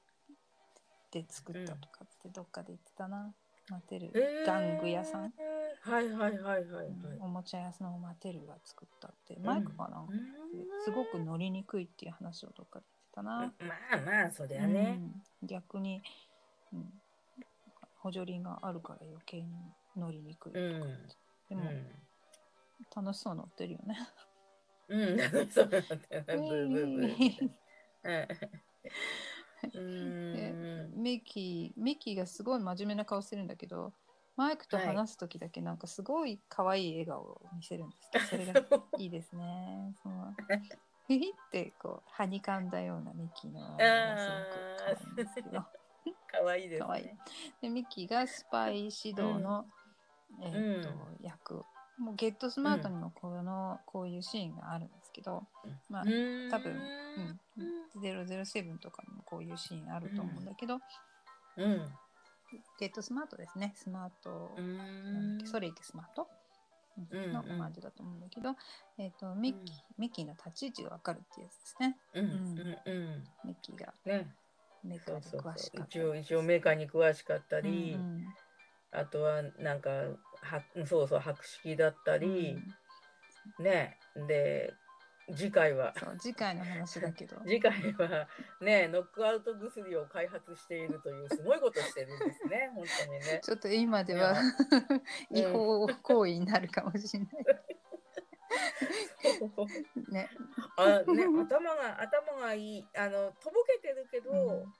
[1.10, 3.34] て作ったとかってどっかで言ってたな。
[3.68, 4.12] マテル、
[4.46, 5.32] 玩具屋さん、
[5.80, 6.86] はいはいはいはいはい。
[6.86, 7.22] うん。
[7.22, 9.44] おもちゃ屋さんをマテルが作ったって、ん。
[9.44, 10.18] マイクかな、うん。
[10.84, 13.52] すごく乗りにくいっていう話をどっかで言ってたな。
[13.58, 15.00] まあまあ、そりゃね。
[15.42, 15.48] うん。
[15.48, 16.00] 逆に、
[16.72, 16.92] うん、
[17.98, 19.48] 補助輪があるから余計に
[19.96, 20.70] 乗りにくいとかっ
[21.48, 21.60] て、でうん。
[21.60, 21.70] も、
[22.94, 23.98] 楽しそう乗ってるよね。
[24.88, 25.18] うん、
[25.50, 26.24] そうな んだよ
[29.62, 31.02] でん。
[31.02, 33.92] ミッキー、ミッキーがすごい真面目な顔してるんだけど、
[34.36, 39.94] マイクと話す時だけなんかすごい可愛い笑顔を見せるんですけど、 それがいいですね。
[40.02, 40.34] その
[41.08, 45.64] ヒヒってこう、はにかんだようなミッキーの可愛いんですけど。
[46.30, 46.84] 可愛いです。
[47.62, 49.66] でミッキーがスパイ指導の、
[50.42, 50.92] えーっとう
[51.22, 51.64] 役
[51.98, 55.42] もうゲットスマートにもこの、こういうシーンがあるんですけど、
[55.88, 56.78] まあ、多分、
[57.56, 60.78] うん、007とかにもこういうシーンあると思うんだけど、
[61.56, 61.86] うん。
[62.78, 63.72] ゲットスマートですね。
[63.74, 66.28] スマート、うなんだっんけソレイケスマート。
[67.12, 67.32] うんうん。
[67.32, 68.54] のオマージュだと思うんだけど、
[68.98, 71.96] えっ、とミッキー、ミッキーの立ち位置がわかるっていうやつですね。
[72.14, 73.24] うんうんうん。
[73.44, 73.94] ミッキーが。
[74.04, 74.30] ね。
[74.84, 75.92] メーカーでそうそう詳しかった。
[75.92, 78.26] そう一応一応メーカーに詳しかったり、うんうん。
[78.92, 82.58] あとはなんかはそうそう博識だったり、
[83.58, 83.98] ね。
[84.28, 84.72] で
[85.34, 85.92] 次回は。
[86.18, 87.36] 次回の話だけど。
[87.44, 88.28] 次回は
[88.60, 92.70] ねノックアウト薬を開発しているというすごいことしてるんですね。
[92.74, 93.40] 本当にね。
[93.42, 94.36] ちょっと今では
[95.30, 97.30] 違法行為になるかもしれない。
[100.08, 100.30] ね。
[100.76, 102.88] あね頭が頭がいい。
[102.96, 104.74] あのとぼけてるけど、うん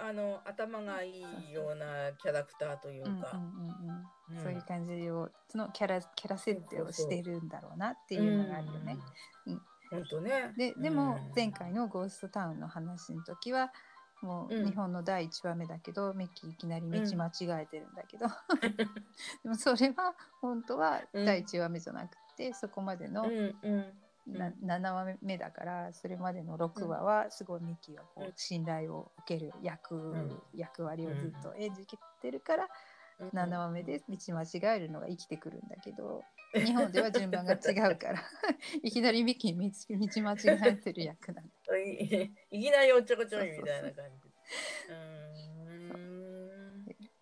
[0.00, 4.36] あの頭がいいようなキャラクターというか、うんうんうんうん。
[4.36, 4.42] うん。
[4.42, 8.98] そういう感じをそのキャラキャラ設定をしてるんだろうなっていうのがあるよね。
[9.46, 10.52] うん本当ね。
[10.56, 13.72] ででもうん前回の「ゴーストタウン」の話の時は
[14.20, 18.26] もううん日本の第1話目だけど、ミッキーいきなり道間違えてるんだけど、
[19.42, 30.42] でもそれは本当は第1話目じゃなくて、そこまでのうんうんな7話目だからそれまでの6話はすごいミッキーがこう信頼を受ける役,、ん。
[30.54, 31.86] 役割をずっと演じ
[32.20, 32.68] てるから、
[33.20, 33.28] うん。
[33.28, 36.22] 7話目で道間違えるのが生きてくるんだけど
[36.54, 38.22] 日本では順番が違うから
[38.82, 41.76] いきなりミッキー道道間違えてる役なんだ。
[41.78, 44.28] いいきなりおっちょこちょいみたいな感じ。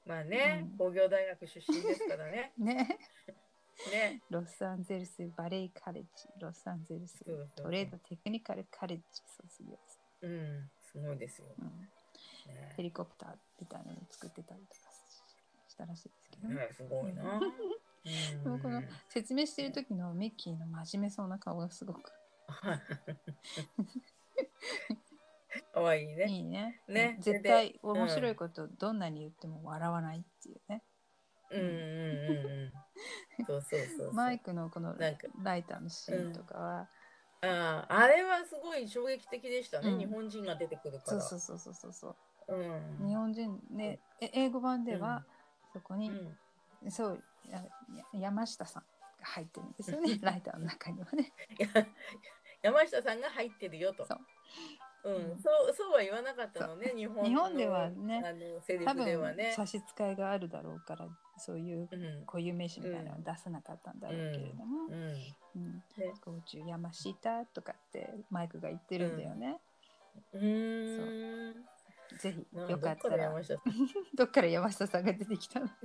[0.06, 0.78] まあね、うん。
[0.78, 2.52] 工業大学出身ですからね。
[2.58, 2.98] ね。
[3.90, 4.22] ね。
[4.30, 7.24] ロサンゼルスバレエカレッジ、ロサンゼルス
[7.54, 9.78] トレードテクニカルカレッジ卒業
[10.22, 11.46] うん、すごいですよ。
[11.58, 11.66] うん。
[11.66, 14.80] ねヘリコプターみたいなの作ってたりとか
[15.68, 16.54] したらしいですけどね。
[16.54, 17.40] ねすごいな。
[18.44, 22.12] でもこの説明してる時のミッキーの真面目そうな顔がすごく
[25.72, 26.26] かわいいね。
[26.28, 26.80] いいね。
[26.88, 30.82] ねうん絶対面白いことどんなに言っても笑わないっていうね。
[31.50, 31.72] うんうんうん
[33.38, 33.46] うん。
[33.46, 34.12] そうそうそう。
[34.12, 35.10] マイクのこのラ
[35.56, 36.88] イターのシーンとかは、
[37.42, 39.90] ああ、あれはすごい衝撃的でしたね。
[39.90, 41.20] うん日本人が出てくるから。
[41.20, 42.16] そうそうそうそうそうそ
[42.48, 42.54] う。
[42.54, 43.06] うん。
[43.06, 45.24] 日本人ね、え英語版では
[45.72, 46.36] そこに、うん
[46.90, 47.24] そう
[48.12, 51.32] 山下さんが入ってるんですよね ライターの中にはね。
[51.58, 51.68] や
[52.62, 54.04] 山下さんが入ってるよと。
[54.04, 54.18] そう
[55.06, 55.38] うん、うん。
[55.38, 59.52] そうそうは言わなかったのね、日本の日本ではねあのセリ多フでは分ね。
[59.54, 61.06] 差し支えがあるだろうから
[61.38, 62.26] そういううん。
[62.26, 64.94] 固有名詞みたいなのは出さなかったんだろうけれども、うん。
[64.94, 65.82] うん。
[65.96, 69.60] ね高中山下とかってマイクが言ってるんだよね。
[70.32, 71.54] うーん。
[72.18, 72.70] ぜひなん。
[72.70, 73.32] よかったら
[74.14, 75.04] どっから山下さん？
[75.06, 75.68] が出てきたの？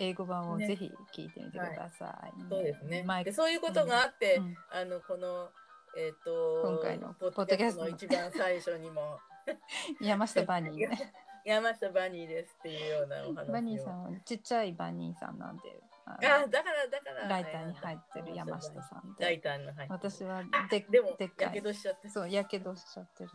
[0.00, 0.66] 英語版をね。
[0.66, 2.32] ぜひ聞いてみてください。
[2.48, 3.04] そうですね。
[3.24, 4.56] でそういうことがあって、うん。
[4.70, 5.50] あのこの
[5.96, 9.18] えっ、と今回のポッドキャストの一番最初にも
[10.00, 11.12] 山下バニーね。
[11.44, 13.52] 山下バニーですっていうようなお話を。
[13.52, 19.88] バニーさんはちっちゃいバニーさんなんで、あだからだからライターに入ってる山下さんで、ライターに入。
[19.88, 22.08] 私はででもでっかやけい、どしちゃって。
[22.08, 23.30] そう、やけどしちゃってる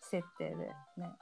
[0.00, 0.66] 設定でね、
[0.96, 1.16] ね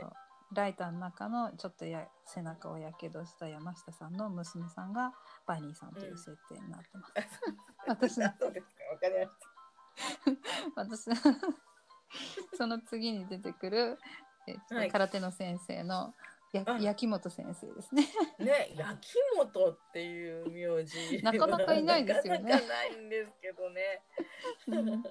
[0.00, 0.12] そう
[0.54, 5.12] ライターの中のちょっとや背中をやけどした山下さんの娘さんが
[5.46, 7.14] バニーさんという設定になってます。
[7.86, 8.84] 私あそうですか。
[8.92, 9.53] わかりまし
[10.76, 11.08] 私
[12.56, 13.98] その次に出てくる、
[14.46, 16.14] えっとはい空手の先生の
[16.54, 18.04] やあ焼き本先生ですね。
[18.38, 18.44] た。
[18.44, 21.20] ね、焼き本っていう名字。
[21.22, 24.02] なかなかいないですよねなかなかないんですけどね。
[24.68, 25.04] うんうん。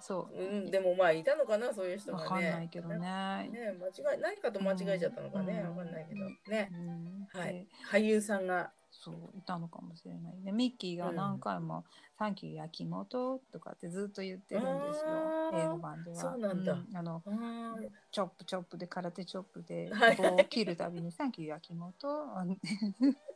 [0.00, 2.24] そう、うん、でもまあいたのかなそういう人がね。
[2.24, 2.98] わかんないけどね。
[2.98, 6.76] ね間違い何かと間違えちゃったのかね、うんわかんないけどねう。
[6.76, 8.70] んはいで俳優さんが
[9.06, 10.34] そういたのかもしれない。
[10.44, 11.84] でミッキーが何回も
[12.18, 15.50] 「サンキュー焼き元」とかってずっと言ってるんですよ。
[15.54, 16.16] 英語版では。
[16.16, 16.76] そうなんだ。
[16.94, 17.88] あのあー。
[18.10, 22.08] チョップチョップで空手チョップではい棒を切るたびに「サンキュー焼き元」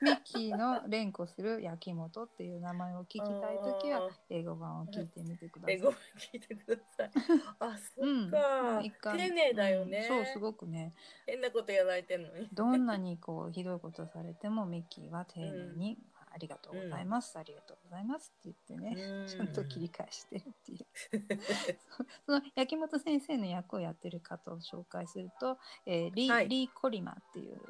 [0.00, 5.74] ミッキーの連呼する焼き元っていう名前を聞きたいときは英語版を聞いてみてください。
[5.74, 7.10] 英語聞いてください。
[7.58, 8.28] あ、そうん。
[8.28, 9.18] っか、一回。
[9.18, 9.98] 丁寧だよね。
[9.98, 10.08] うん。
[10.08, 10.94] そうすごくね。
[11.26, 12.48] 変なことやられてんのに。
[12.52, 15.98] どんなにこうひどいことされてもミッキーは丁寧に、
[16.32, 19.26] ありがとうございます、ありがとうございますって言ってね、うん。
[19.26, 20.86] ちゃんと切り返してるっていう。
[22.26, 26.48] その焼本先生の役をやってる方を紹介すると、えーリーはい。
[26.48, 27.60] リー・コリマっていう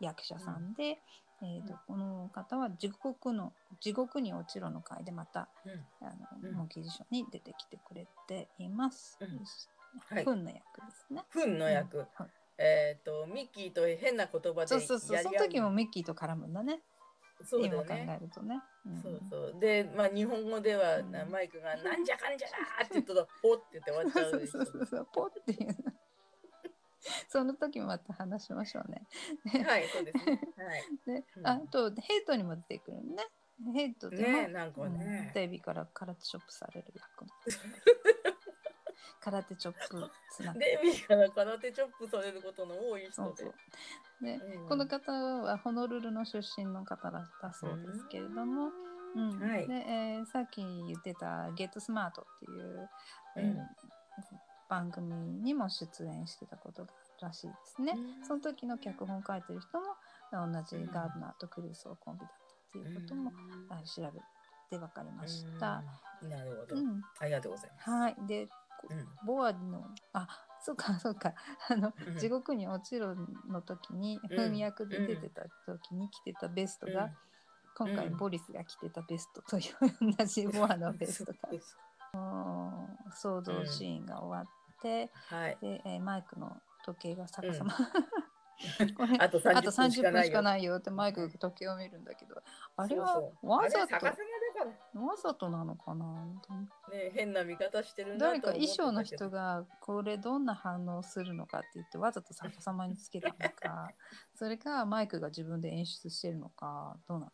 [0.00, 0.98] 役者さんで、
[1.42, 6.06] えーとこの方は地獄の地獄に落ちろの回でまたうん。
[6.06, 6.10] あの、
[6.42, 6.56] うん。
[6.56, 9.18] モンキー辞書に出てきてくれています。
[9.20, 9.28] うん。
[10.08, 10.24] はい。
[10.24, 11.24] フンの役ですね。
[11.28, 11.98] フンの役。
[11.98, 12.06] うん。
[12.58, 15.18] えっ、とミッキーと変な言葉でそうそうそう。
[15.18, 16.80] その時もミッキーと絡むんだね。
[17.42, 19.02] そうだ今考ねえるとね、うん。
[19.02, 19.60] そうそう。
[19.60, 21.10] でまあ日本語では、うん。
[21.10, 24.52] なマイクが「なんじゃかんじゃだ!」って言ったら「ほ」って言って終わっちゃうでしょ。
[24.52, 25.74] そうそうそうポっていう
[27.28, 29.06] その時もまた話しましょうね。
[29.64, 30.40] はいそうですね。
[30.56, 30.82] はい。
[31.06, 31.46] で、うん。
[31.46, 33.26] あとヘイトにも出てくるね。
[33.74, 37.26] ヘイトでも、ねなんかうんね、デイビーから空手チョップされる役。
[37.26, 37.30] の
[39.20, 43.12] 空手チョップつながデビーから空手チョップされることの多い人で。
[43.14, 43.54] そうそう。
[44.24, 44.68] で、うん。
[44.68, 48.70] この方はホノルルの出身の方だったそうですけれども、
[49.14, 49.38] うん。
[49.40, 49.68] はい。
[49.68, 52.88] でえーさっき言ってた「ゲットスマートっていう、
[53.36, 53.68] えーうん
[54.70, 55.12] 番組
[55.42, 57.94] にも出演してたことがあるらしいですね。
[57.96, 58.24] うん。
[58.24, 59.86] その時の脚本を書いてる人も
[60.32, 62.38] 同じガードナーとクルーソーコンビだったっ
[62.72, 63.32] ていうことも、
[63.68, 64.20] あ調べ
[64.70, 65.82] て分かりました。
[66.22, 66.30] うん。
[66.30, 67.02] なるほど、うん。
[67.18, 67.90] ありがとうございます。
[67.90, 68.48] はい、で
[68.88, 69.08] うん。
[69.26, 70.28] ボアのあ
[70.62, 71.34] そうかそうか。
[71.68, 72.18] あの、うん。
[72.18, 73.16] 地獄に落ちろ
[73.48, 74.36] の時にうん。
[74.36, 77.10] 文役で出てた時に着てたベストが、
[77.76, 78.16] 今回うん。
[78.16, 81.38] ボリスが着てたベストという同じボアのベストが。
[82.12, 84.59] 騒動シーンが終わって、
[85.28, 85.58] はい。
[85.60, 87.72] で、えーマイクの時計が逆さま、
[88.96, 90.76] これあとあと30分しか30分しかないよ。
[90.76, 92.42] ってマイクが時計を見るんだけど。
[92.76, 96.26] あれはわざとわざとなのかな？
[96.90, 103.90] ね変な見方してるな誰か衣装の人がこれどんな反応するのかって言ってわざと逆さまにつけたのか。
[104.34, 107.32] それかマイクが自分で演出してるのかどうなの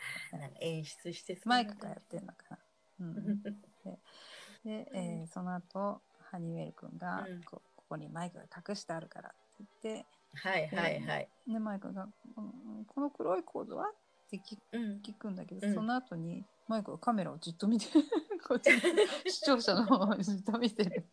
[0.60, 1.60] 演出してマな。
[1.62, 2.58] イクがやってるのかな、
[3.00, 3.42] うん、
[4.64, 11.28] で、えーその後ハニーウェル君がうんこここにマイクが隠してあるからって言ってはいはいはい。
[11.46, 13.94] でマイクが「うんこの黒いコードは?」っ
[14.30, 15.00] て聞うん。
[15.02, 17.86] 聞くんだけど、うんその後にマイクがカメラをじっと見て
[18.46, 18.70] こっち
[19.30, 21.06] 視聴者の方をじっと見てる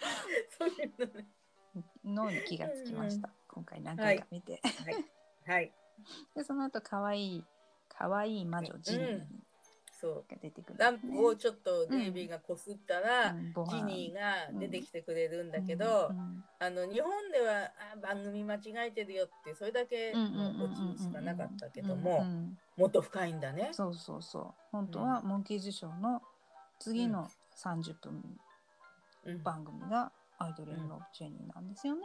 [0.58, 1.28] そういうのね。
[2.04, 4.60] のに気がつきました、今回何回か見て、
[5.46, 5.72] はい。
[6.34, 7.44] でその後可愛い
[7.88, 9.26] 可愛い魔女ジニー
[10.02, 10.24] そう。
[10.28, 13.32] が出てくる、ランプをちょっとデイビーがこすったら、
[13.70, 16.10] ジニーが出てきてくれるんだけど、
[16.58, 22.26] あの日本ではあ番組間違えてるよってそれだけのオチしかなかったけども、
[22.76, 23.68] もっと深いんだね。
[23.72, 24.54] そうそうそう。
[24.72, 26.20] 本当はモンキーズショーの
[26.80, 28.22] 次の30分
[29.24, 32.02] うん、番組がアイドル・イン・ロブ・ジェニーなんですよね。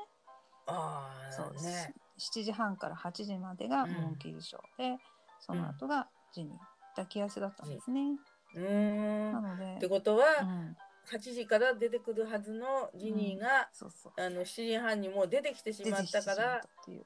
[0.67, 1.95] あそうあね。
[2.19, 3.93] 7時半から8時までがうん。
[3.93, 4.99] モンキーズショーで、
[5.39, 8.17] その後がジニー抱きせだったんですね。
[8.55, 9.37] うーん。
[9.37, 10.75] っなので、てことは、うん、
[11.11, 14.13] 8時から出てくるはずのジニーが、そうそう。
[14.17, 16.61] あの7時半にもう出てきてしまったから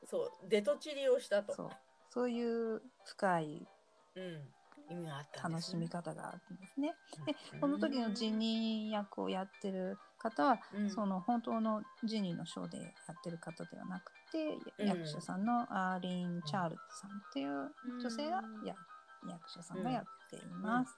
[0.06, 1.54] そうデトチリをしたと。
[1.54, 1.70] そう。
[2.10, 3.68] そういう深い
[4.16, 5.54] うん、意味があったね。
[5.56, 6.94] 楽しみ方があるんですね。
[7.26, 7.60] でうん。
[7.62, 10.90] この時のジニー役をやってる方は、うん。
[10.90, 14.88] その本当のジニーのショーでやってる方ではなくて、うん。
[14.88, 17.72] 役者さんのアーリーン・チャールズさんっていう
[18.02, 18.68] 女性がうん。
[18.68, 18.76] や
[19.28, 20.98] 役者さんがやっています。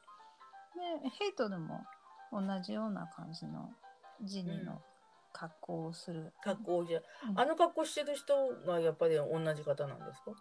[0.76, 1.86] でヘイトでも
[2.32, 3.70] 同じような感じの
[4.24, 4.82] ジニーの
[5.32, 6.34] 格好をする。
[6.42, 7.40] 格好じゃうん。
[7.40, 10.32] あの格好してる人がやっぱり同じ方なんですか？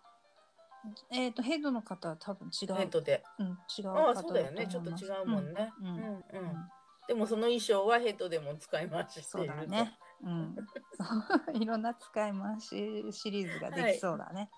[1.11, 3.23] えっ、とヘイトの方は多分違う、ヘッドで。
[3.39, 3.47] うん、
[3.79, 4.67] 違うあ方あそうだよね。
[4.67, 5.73] ちょっと違うもんね。
[5.81, 5.95] うんうん。
[5.95, 6.51] うんうん。
[6.51, 6.73] うん
[7.09, 9.99] でもその衣装はヘッドでも使い回しそいうだね。
[10.23, 10.55] うん、
[11.61, 14.49] いろんな使い回しシリーズができそうだね。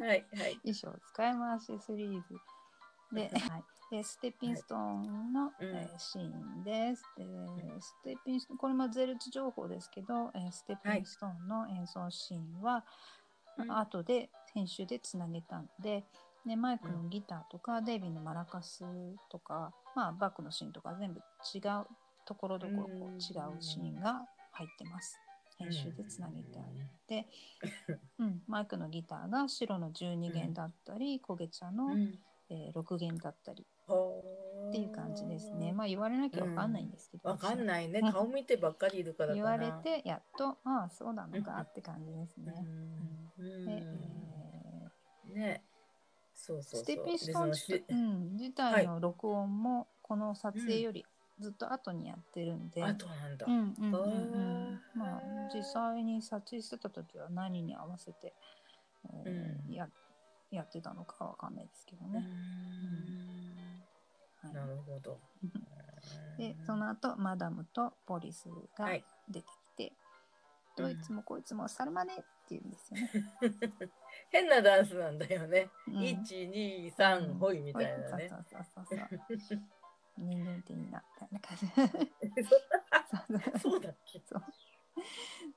[0.00, 0.56] はいはい。
[0.66, 2.34] 衣装使い回しシリーズ。
[3.12, 3.30] で、はい、
[3.90, 5.68] でステッピンストーンの、うん。
[5.68, 7.04] えーシーンです。
[7.16, 7.24] で
[7.80, 12.84] ステッピンスこれもゼルツ情報ですけど、えーステッピンストーンの演奏シーンは、
[13.58, 13.72] うん。
[13.72, 16.04] 後で編集でつなげたので、
[16.44, 18.84] ね、マイクのギターとか、デイビーのマラカス
[19.30, 21.20] とか、まあ、バックのシーンとか全部
[21.54, 21.86] 違う
[22.24, 23.18] ところどころ違う
[23.60, 25.18] シーンが入ってます。
[25.58, 26.64] 編集でつなげてあっ
[27.08, 27.28] て、
[28.18, 32.18] うん、マイクのギターが白の12弦だったり、焦げ茶の、うん
[32.50, 33.66] えー6弦だったり。
[34.68, 35.72] っていう感じですね。
[35.72, 38.00] まあ言われなきゃわかんないんですけど、わかんないね。
[38.00, 42.66] う ん顔見てばっかりいるから言われてやっとああそうなのかって感じですね。
[43.38, 43.64] うん。
[43.64, 43.82] で、
[45.28, 45.64] えね。
[46.34, 46.80] そうそうそう。
[46.80, 51.06] ーステッピンストーンうん、自体の録音もこの撮影より
[51.38, 54.14] ずっと後にやってるんで、あとなんだ、うんうんうんうへ
[54.72, 54.78] んー。
[54.94, 55.22] まあ
[55.54, 58.34] 実際に撮影してた時は何に合わせて、
[59.24, 59.72] えーうん。
[59.72, 59.88] や
[60.50, 62.20] やってたのかわかんないですけどうね。
[62.20, 62.22] ん。
[64.42, 64.54] はい。
[64.54, 65.20] なるほど。
[66.38, 69.04] でその後マダムとポリスがはい。
[69.28, 69.92] 出てきて、
[70.78, 70.84] うん。
[70.84, 73.10] どいつもこいつもサルマネって言うんですよね。
[74.30, 75.94] 変なダンスなんだよね、うん。
[75.98, 78.86] 123ほいみたいなね、そうそうそう
[79.38, 79.62] そう。
[80.18, 81.66] 人間っていいなみたいな感じ。
[83.60, 84.22] そうだっけ。
[84.24, 84.42] そう。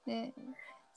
[0.06, 0.34] で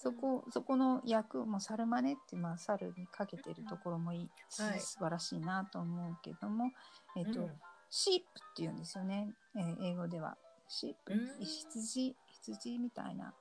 [0.03, 4.81] そこそこの役も猿真似って、まあ、猿にかけてるところもいいし、はい。
[4.81, 6.73] 素晴らしいなと思うけども、
[7.17, 7.51] えっとうん。
[7.89, 10.37] シープっていうんですよね、えー英語では。
[10.67, 11.45] シープ、うん。
[11.45, 12.17] 羊？
[12.27, 13.33] 羊みたいな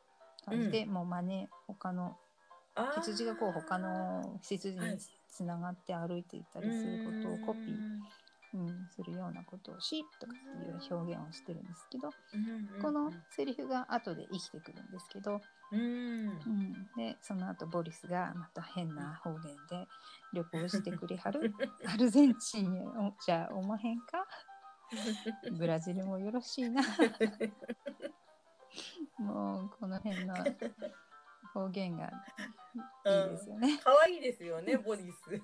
[0.45, 2.15] 感じで、もう真似他の
[2.95, 4.91] 羊がこう他の羊はい。
[4.91, 4.99] に
[5.29, 7.73] つながって歩いていったりすることをコピー、
[8.53, 12.11] うん、するようなことをシープとかっていう表現をしてるんですけど、
[12.75, 12.81] うん。
[12.81, 15.41] このセリフが後で生きてくるんですけど、
[15.71, 15.79] うん。
[15.79, 19.87] うん、でその後ボリスがまた変な方言で
[20.33, 21.53] 旅行してくれはる
[21.87, 24.25] アルゼンチンへおじゃあおまへんか？
[25.57, 26.81] ブラジルもよろしいな。
[29.17, 30.33] もうこの辺の
[31.53, 32.09] 方言がい
[33.27, 33.79] いですよね。
[33.83, 35.41] 可愛いですよね、ボリス。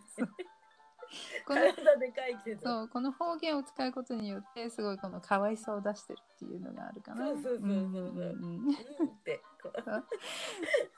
[1.46, 2.62] この体でかいけど。
[2.62, 7.26] そうこの方言を使うことによってすごいこの可愛さを出してるっていうのがあるかな。
[7.28, 8.76] そうそうそうそうそうんんんうんっ
[9.24, 9.42] て。
[9.62, 9.72] こ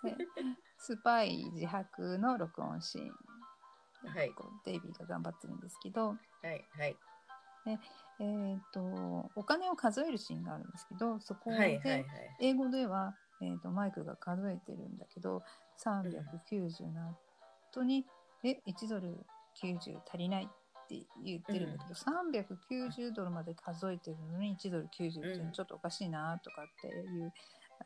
[0.03, 0.16] うで
[0.78, 3.16] スパイ自白の録音シーン、
[4.10, 6.97] はいこうデイビーが頑張ってるんですけど、はいはい
[7.66, 12.05] えー、とお金を数えるシーンがあるんですけどそこで、はいはいはい。
[12.39, 15.43] 英語では、えー、とマイクが数えてるんだけど
[15.84, 17.18] 390の
[17.72, 18.05] 後に
[18.43, 19.26] 「え1ドル
[19.62, 25.45] 90足りない」って言ってるんだけど、390ドルまで数えてるのに1ドル90っていううん。
[25.47, 27.32] のちょっとおかしいなとかっていう。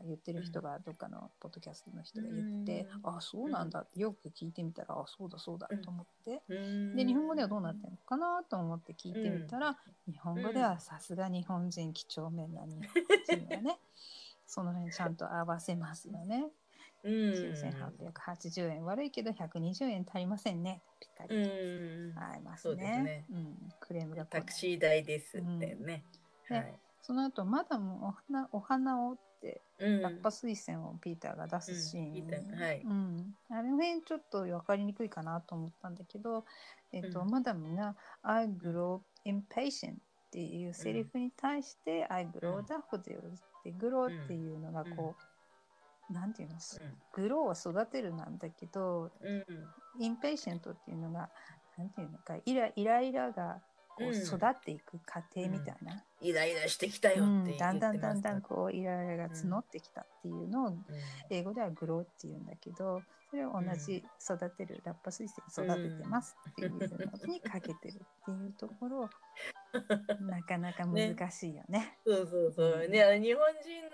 [0.01, 3.15] 言ってる人がどっかのポッドキャストの人が言って、うん。
[3.17, 3.81] あそうなんだ。
[3.81, 13.79] ってよく聞いてみたら、あそうだそうだと思って、でで日本語ではどうなってるのかなと思って聞いてみたら、日本語ではさすが日本人几帳面な日本人がね
[14.47, 16.49] その辺ちゃんと合わせますよね。
[17.03, 18.85] うん9880円。
[18.85, 20.81] 悪いけど120円足りませんね。
[20.99, 22.17] ぴったうりん。
[22.17, 23.03] 合いますそうですね。
[23.03, 25.75] ねうん、クレームがタクシー代ですってね。
[25.75, 26.03] ね
[26.49, 26.79] はい。
[27.01, 30.01] その後マダムお花お花をってうん。
[30.01, 32.81] ラッパ推薦をピーターが出すシーン、うんはい。
[32.81, 36.45] うん、あれの辺ちょっと分かりにくいかなと思ったんだけど、
[36.93, 37.29] えっとうん。
[37.29, 39.99] マダムが「I grow impatient」っ
[40.31, 42.65] ていうセリフに対して「I grow うん。
[42.65, 45.32] daffodils」って「grow」っていうのがこう、
[46.13, 46.55] なんていうの
[47.13, 49.45] grow は育てるなんだけどうん。
[49.99, 51.29] impatient っていうのが
[51.77, 54.13] なんていうのかイライライラがこううん。
[54.15, 60.77] 育っていく過程みたいな、イライラしてきたようんってだんだんだんだんここうイライラが募ってきたっていうのをう。
[61.29, 63.01] 英語では grow っていうんだけど
[63.33, 69.09] それを同じ育てる、ラッパ水星育ててますっていうのにかけてるっていうところ、
[70.21, 71.97] なかなか難しいよね。
[72.05, 72.87] そうそうそう。
[72.87, 73.41] ね、日本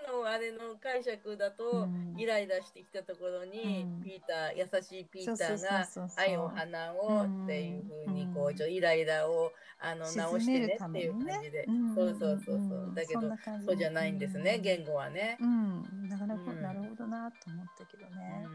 [0.06, 2.14] 人のあれの解釈だと、うん。
[2.18, 4.02] イライラしてきたところに、うん。
[4.02, 11.66] ピーター、優しいピーターが愛を花をっていうふうに、こう、ちょイライラをあの直してねっていう感じで。
[11.94, 12.94] そうそうそうそう。
[12.94, 13.20] だけど、
[13.64, 15.38] そうじゃないんですね、言語はね。
[15.40, 18.46] うん、なかなか、うんなるほどなと思ったけどね。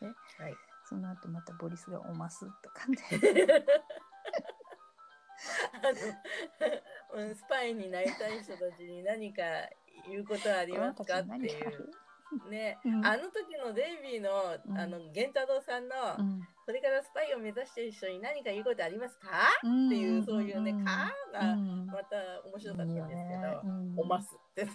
[0.00, 0.14] ううん
[0.44, 0.54] はい。
[0.84, 2.96] その後またボリスがおますとかね。
[5.82, 9.42] あのうんスパイになりたい人たちに何か
[10.08, 11.18] 言うことはありますか？
[11.20, 11.90] っていうる。
[12.48, 13.06] ね、うん。
[13.06, 14.78] あの時のデイビーの、うん。
[14.78, 16.40] あの源太郎さんの、うん。
[16.64, 19.28] これからスパイを目指している人に何か言うことありますか、
[19.62, 19.86] うん。
[19.88, 20.84] っていうそういうね、うん。
[20.84, 21.86] かうがん。
[21.86, 24.66] また面白かったんですけど、おますって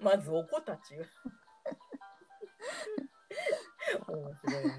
[0.00, 1.04] まずお子たちは
[4.08, 4.72] 面白いね。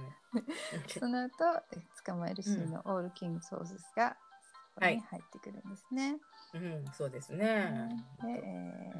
[0.87, 4.17] その後え捕まえるシーンのオールキングソースが
[4.73, 6.19] そこに入ってくるんですね。
[6.53, 7.89] うん、そうですね。
[8.21, 8.91] で、え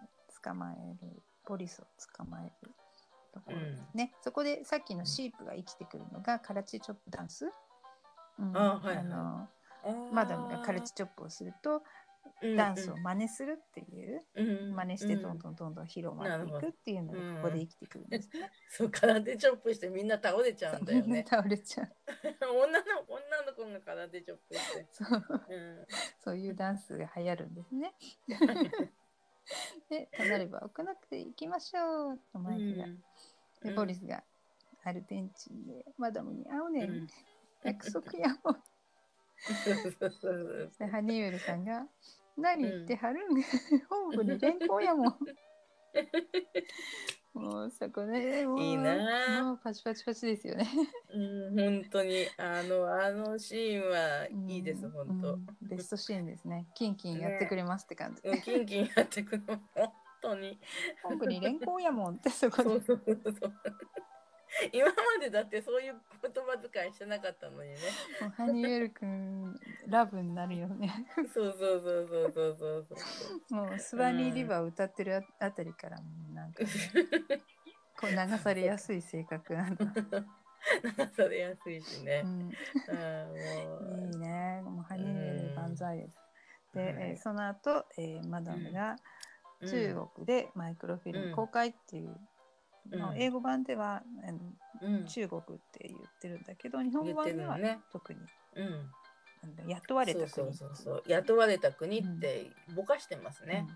[0.00, 0.03] ー
[0.44, 1.84] 捕まえるボリスを
[2.16, 2.70] 捕まえる
[3.32, 7.46] ところですね、そこでさっきのシープが生きてくるのがカラチチョップダンス、
[8.38, 8.56] うん。
[8.56, 8.96] あはいはい。
[8.98, 9.48] あの
[10.12, 11.82] マダムがカラチチョップをすると
[12.56, 14.74] ダンスを真似するっていう、うん。
[14.74, 18.28] 真似してどんんどんどんどん広まっていくっていうのがここで生きてくるんです。
[18.28, 18.50] ね。
[18.70, 21.24] そう空手チョップしてみんな倒れちゃうんだよね。
[21.28, 21.88] 倒れちゃう。
[22.48, 24.86] 女の女の子が空手チョップして。
[24.90, 25.44] そう。
[25.48, 25.86] うん。
[26.20, 27.94] そういうダンスが流行るんですね。
[29.88, 32.88] で、 れば奥なくて行きましょうとマイクが。
[33.62, 34.22] で、ボリスが
[34.84, 36.90] アルゼンチンでマダムに会うねん。
[36.90, 37.06] うん
[37.64, 38.62] 約束やもん。
[40.78, 41.86] で、ハニーウェルさんが
[42.36, 43.42] 何言ってはるん、
[43.88, 45.18] 本部に連行やもん。
[47.34, 50.68] もうそこね、もういいなあもうパチパチパチですよね。
[51.12, 55.34] うん、本当にあのあのシーンはいいです、うん本当。
[55.34, 56.66] うんベストシーンですね。
[56.74, 58.28] キンキンやってくれますって感じ。
[58.28, 59.44] うん、キンキンやってくの
[59.74, 59.92] 本
[60.22, 60.60] 当に。
[61.02, 62.68] 本部に連行やもんってそこで。
[62.68, 63.52] そうそうそう。
[64.72, 67.76] 今までだってそういう言葉遣いしてなかったのにね。
[68.20, 71.06] もうハニーウェル君ラブになるよね。
[71.32, 73.54] そうそうそうそうそうそうそう。
[73.54, 76.70] もうスワニーリバー歌ってるああたりからもうなんか、ね、
[78.00, 79.84] こう流されやすい性格なんだ。
[79.84, 82.28] 流されやすいしねう。
[82.28, 82.52] ん、うん、も
[84.06, 84.62] ういいね。
[84.62, 86.08] もうハニーウェル万歳。
[86.72, 88.96] で、はいえーその後、えーマダムが
[89.60, 92.33] うん中国でマイクロフィルム公開っていう、うんまあ
[93.16, 94.02] 英語版では、
[95.06, 97.58] 中国って言ってるんだけど日本版では。
[97.90, 98.20] 特に
[98.56, 98.90] うん。
[99.66, 100.46] 雇われた国。
[101.06, 103.66] 雇われた国ってぼかしてますね。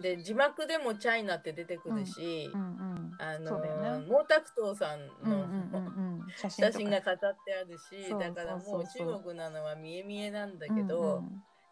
[0.00, 2.50] で字幕でもチャイナって出てくるし、
[3.18, 3.68] あの毛
[4.28, 5.48] 沢東さんの、
[6.38, 11.24] 写真が飾ってあるしだからもそう中国なのは見え見えなんだけど、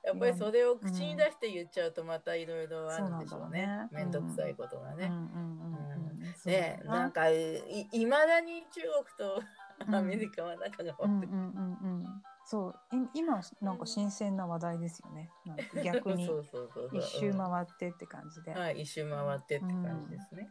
[0.05, 3.65] やっぱりそれを口に出して言っちゃうとまたいろいろあるんでしょうね。
[3.65, 4.05] そうなんだろうね。
[4.05, 5.07] めんどくさいことがね。
[5.07, 6.04] うん
[6.49, 7.01] ねだな。
[7.01, 8.81] なんかいいまだに中
[9.17, 9.43] 国と
[9.87, 9.95] うん。
[9.95, 11.13] アメリカは仲が悪い。
[11.13, 12.23] うんうんうんうん。
[12.47, 15.31] そうい今なんか新鮮な話題ですよね。
[15.47, 16.29] なんか逆に
[16.93, 20.51] 一周回ってって感じで、はい、一周回ってって感じですね。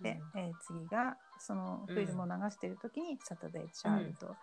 [0.00, 0.40] で、うん。
[0.40, 4.34] えー次がそのフィルムを流している時に、サタデーチャールド、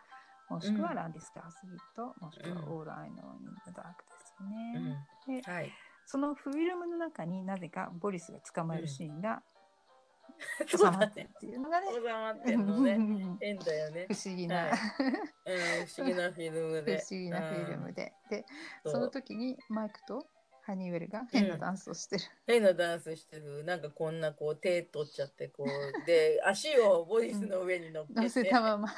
[0.50, 4.80] もしくはランディスカースギット、もしくはうんオールアイノーインザダークですようね。
[4.80, 5.72] ん、ではい。
[6.06, 9.42] そのフィルムの中になぜかボリスが捕まえるシーンが
[10.68, 11.06] そう収まだね。
[11.08, 13.38] ってるっていうのがね、収まってんのね。
[13.40, 14.30] 変だよね不。
[14.30, 14.72] 思議な、はい
[15.80, 17.04] うん、不思議なフィルム不で。
[17.12, 18.14] 思議なフィルムで。
[18.30, 18.46] で、
[18.84, 18.92] うん。
[18.92, 20.28] その時にマイクと
[20.64, 22.24] ハニーウェルが変なダンスをしてる。
[22.48, 23.64] 変なダンスしてる。
[23.64, 28.90] なんかこんなこう手取っちゃってこうで足をボリスの上に乗っけて、 乗せたまま。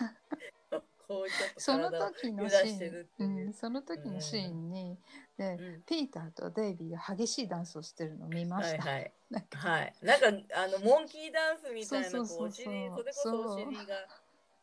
[1.14, 4.98] こうちょっと その時の揺シーン、いううん、その時のシーンに、
[5.38, 8.84] で、うんピーターとデイビーが激しいダンスをしてるのを見ました。
[8.84, 9.14] はいはい。
[9.30, 9.96] なんかはい。
[10.02, 14.08] なんかあのモンキーダンスみたいなこそううそれこそお尻が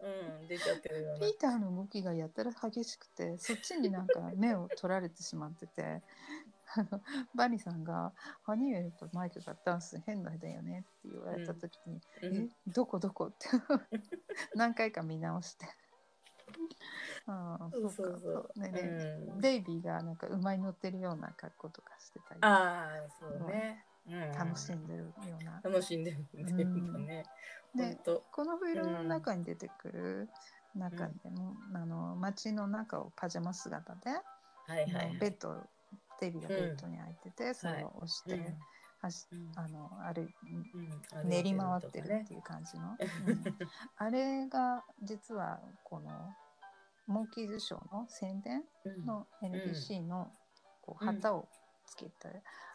[0.01, 1.39] うん出ちゃってるようなピー。
[1.39, 6.03] ターの動きがやたら激しくてそっちになんか目を取られてしまってて
[6.77, 7.03] あの
[7.35, 8.13] バニーさんが
[8.45, 13.49] 「ハニーウェルとマイクがダンス変なんだよね」って言われた時に「うんえどこどこ?」って
[14.55, 15.67] 何回か見直して。
[17.27, 18.13] ああそうそそう。
[18.15, 18.71] うそうね。
[18.71, 19.41] ねうん。
[19.41, 22.41] デイビーがなんか馬に乗ってるような格好とかしてたり。
[22.43, 23.85] ああそうね。
[24.09, 24.33] うん。
[24.33, 25.61] 楽しんでるような。
[25.63, 27.25] 楽しんでるっていうかね。
[27.75, 27.99] で。
[28.31, 30.29] このフィルムの中に出てくる
[30.75, 34.11] 中でも、あの街の中をパジャマ姿で、
[34.67, 34.95] はいはい。
[34.95, 35.19] はい。
[35.19, 35.55] ベッド
[36.21, 38.55] デイビーがベッドに入ってて、それを押して、うん。
[39.01, 39.53] はしうん。
[39.57, 40.35] あの歩い
[41.23, 41.29] うん。
[41.29, 42.97] 練り回ってるっていう感じの、
[43.27, 43.45] うん。
[43.97, 46.35] あれが実はこの
[47.11, 49.05] モンキーズショーの宣伝うん。
[49.05, 50.29] の NBC の
[50.81, 51.15] こううん。
[51.15, 51.49] 旗を
[51.87, 52.13] つけて、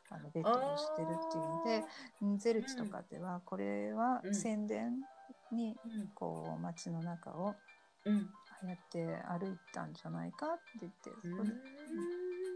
[0.09, 1.83] あのベッドをしてるっていうので、
[2.21, 4.35] うんゼルチとかではこれはうん。
[4.35, 4.91] 宣伝
[5.51, 7.55] にうんこう街の中を
[8.05, 8.29] うん。
[8.67, 11.31] やって歩いたんじゃないかって言ってうん。
[11.31, 11.51] そこで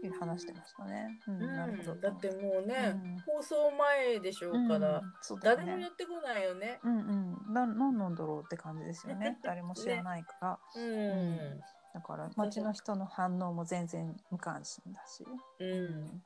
[0.08, 1.20] 話してましたね。
[1.26, 3.18] うんなるだってもうね、うん。
[3.20, 5.02] 放送前でしょうから、
[5.42, 6.80] 誰もねやってこないよね。
[6.82, 7.52] うんうん。
[7.52, 9.38] ななんなんだろうって感じですよね。
[9.42, 11.60] 誰も知らないから、うん。
[11.92, 15.26] だから街の人の反応も全然無関心だし、
[15.58, 16.22] うん。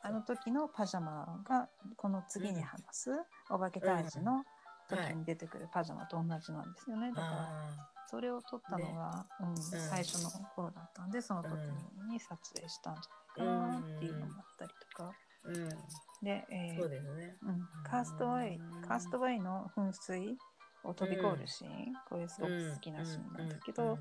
[0.00, 3.10] あの時のパジャマがこの次に話す
[3.50, 4.44] お化け退治の
[4.88, 7.08] 時に出てくるパジャマと同じなんですよね。
[7.08, 11.50] だからあそれを撮ったのが、うん最初の頃だったんでその時
[12.08, 15.12] に撮影したんじゃないかなっていうのがあったりとか。
[15.46, 15.68] ーうん。
[16.22, 17.36] で、えーそうですね。
[17.42, 20.36] うん、カーストウェイカーストウェイの噴水
[20.84, 21.70] を飛び越えるシーン、
[22.08, 23.98] これすごく好きなシーンなんだけど、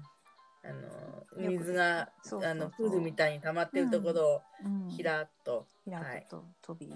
[0.64, 2.10] あの水が
[2.42, 6.22] あのプールみたいに溜まってるところをうん、ひらっと、開はい。
[6.22, 6.96] くと飛び越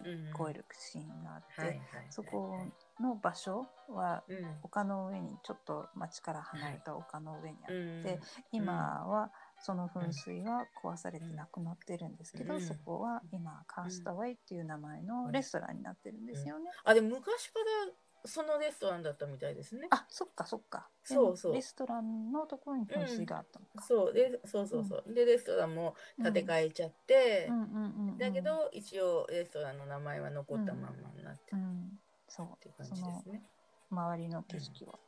[0.50, 2.66] えるシーンがあって、そこ
[3.00, 4.60] の場所はうん。
[4.64, 8.20] 丘の上にちょっと町から離れた丘の上にあって、うん。
[8.52, 12.62] 今はその噴水は壊されてなくなってるんですけど、うん。
[12.62, 16.70] そこは今カースタウェイっていう名前のレストランになってるんですよね。
[16.84, 17.94] あでも昔から
[18.26, 19.88] そのレストランだったみたいですね。
[19.92, 20.90] あそっかそっか。
[21.04, 21.54] そうそう。
[21.54, 23.86] レストランのところに噴水があったのか。
[23.86, 27.56] そうでそうそうそう、でレストランも建て替えちゃって、うん。
[27.56, 31.58] うんうんうんだけど一応レストランの名前は残ったまんまになってる。
[31.58, 32.48] うん、そう。
[32.56, 33.44] っていう感そのじですね。
[33.90, 35.00] 周りの景色を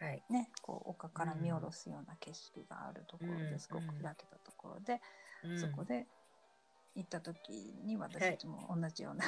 [0.00, 0.22] はい。
[0.28, 3.50] ね、こう丘から見下ろすような景色があるところうん。
[3.50, 5.00] ですごく開けたところで、
[5.44, 5.58] うん。
[5.58, 6.06] そこで
[6.94, 9.24] 行った時に私たちも同じような、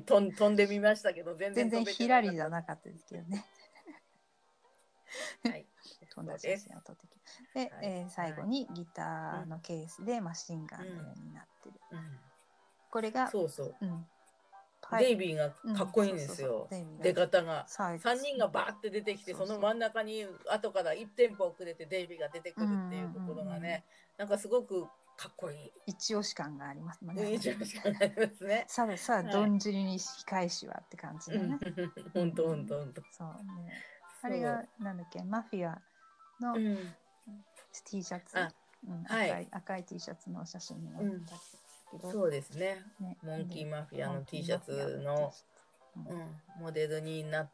[0.00, 3.44] 飛ん飛んでみましたけど全然全然ひらりじゃなかったですけどね。
[5.44, 5.66] たはい。
[6.14, 7.20] 飛んだ写真を撮ってきて。
[7.54, 7.86] で、はい。
[7.86, 12.18] えー最後にギターのケースでマシンガンのようになってる、うん。
[12.90, 13.76] これがそうそう。
[13.80, 13.90] うん。
[13.90, 14.06] パ
[14.98, 16.68] デイビーがかっこいいんですよ。
[17.00, 17.64] 出方が。
[17.68, 23.84] 最後3人がバーって出てきてその真ん中に後から1テンポ遅れてデイビーが出てくるっていうところがね
[24.18, 24.86] なんかすごく
[25.16, 25.72] かっこいい。
[25.86, 27.34] 一押し感がありますもんね。
[27.34, 28.64] 一応しかないですね。
[28.68, 29.32] さあさあ、はい。
[29.32, 31.58] どんじりに控えしはって感じうん。
[31.58, 31.90] でね。
[32.14, 33.02] 本当本当本当。
[33.12, 33.28] そう
[33.64, 33.72] ね。
[34.22, 35.22] あれがなんだっけ？
[35.22, 35.80] マフィア
[36.40, 36.94] のうん。
[37.84, 38.52] T シャツ、あ
[38.86, 39.30] うんはい。
[39.30, 41.36] 赤い赤い T シャツの写真に載った
[41.92, 42.82] けど、そうですね。
[43.00, 43.16] ね。
[43.22, 45.32] モンキーマフィアの T シャツの
[45.96, 46.62] うん。
[46.62, 47.50] モデルになっ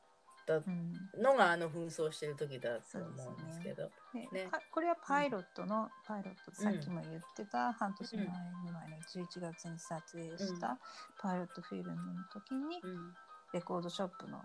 [0.46, 0.94] たうん。
[1.20, 3.90] のがあの紛争してる時だと思うんですけど。
[4.14, 4.48] でね。
[4.50, 8.30] パこれはパイロットの、パイロットさっきも言ってた、半年前ぐ
[8.72, 10.78] らいの11月に撮影した
[11.20, 13.14] パイロットフィルムの時に、うん。
[13.52, 14.40] レコードショップの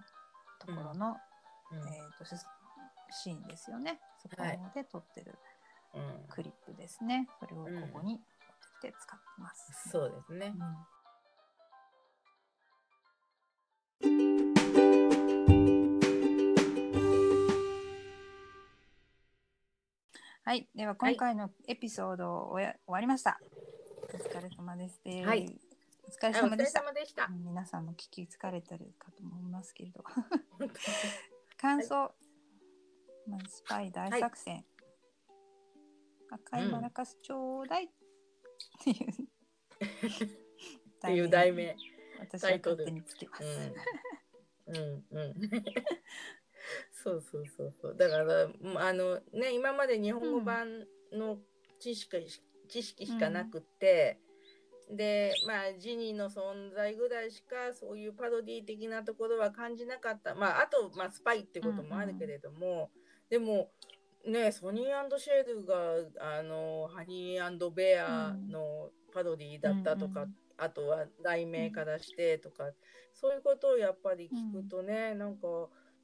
[0.60, 1.18] ところの、
[1.72, 1.78] うん。
[1.78, 2.36] えー、とシ
[3.15, 3.99] シーンですよね。
[4.20, 4.60] そこはい。
[4.74, 5.38] で撮ってる
[5.94, 6.26] うん。
[6.28, 8.20] クリップですね、それをここに
[8.84, 10.60] 持って使ってます、そうですねう。
[10.60, 10.60] ん
[20.45, 23.39] はい、では今回のエピソードを終わりました。
[24.14, 24.99] お疲れ様です。
[25.05, 25.57] ではい
[26.05, 26.81] お疲れ様でした。
[26.81, 27.30] した。
[27.31, 30.03] うん皆さんも聞き疲れてるかと思いますけれど。
[31.57, 32.14] 感想、
[33.26, 34.65] まあ、スパイ大作戦、
[36.30, 37.89] 赤いマラカスちょうだい
[38.81, 40.30] っていう、っ
[41.02, 41.76] ていう題名。
[42.19, 43.44] 私は勝手につけます。
[44.68, 45.34] うんうんうん。
[46.91, 47.95] そうそうそうそう。
[47.98, 51.40] だからうんあのね今まで日本語版の
[51.80, 52.26] 知識,、
[52.69, 54.19] 知識しかなくって、
[54.90, 60.35] でまあジニーの存在ぐらいしかそういうパロディ的なところは感じなかった。
[60.35, 62.90] まああとまあスパイってこともあるけれども、
[63.30, 63.72] でも
[64.26, 65.76] ねソニーシェルが
[66.20, 72.66] あのハニーベアのパロディだったとか、うんうんあとは題名からしてとか、
[73.14, 75.48] そういうことをやっぱり聞くとね、なんか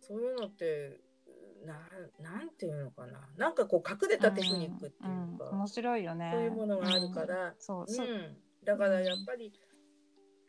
[0.01, 0.99] そういうのって
[1.65, 1.75] な
[2.19, 3.19] なんていうのかな。
[3.37, 5.59] なんかこう隠れたテクニックっていうか、んん。
[5.59, 6.31] 面白いよね。
[6.33, 7.47] そういうものがあるから。
[7.47, 7.53] うん。
[7.57, 7.85] そう。
[7.87, 8.37] うん。
[8.63, 9.53] だからやっぱり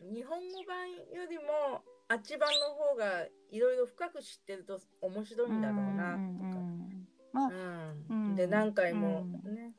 [0.00, 6.59] 日本語版よりもあっち版の方がいろいろ深く知ってると面白いんだろうなうんとか。
[7.32, 7.48] うんうんまあ、
[8.08, 8.28] うん。
[8.30, 8.36] うん。
[8.36, 9.54] で何回もうん。
[9.54, 9.72] ね、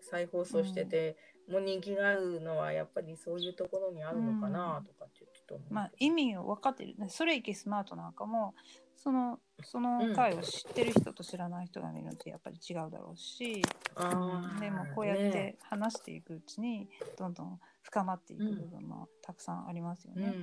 [0.00, 1.16] 再放送してて、
[1.48, 5.60] もう人気があるのはやっぱりそういうところにあるのかなとかってちょっと。
[5.70, 6.94] まあ、意味を分かってる。
[6.96, 8.54] ねそれいけスマートなんかも、
[8.96, 13.62] その、その回を知ってる人と知らない人が見るのってやっぱり違うだろうし、
[13.96, 16.88] あーでもこうやっねて話していくうちに、
[17.18, 20.34] どんどん深まっていく部分もたくさんありますよね。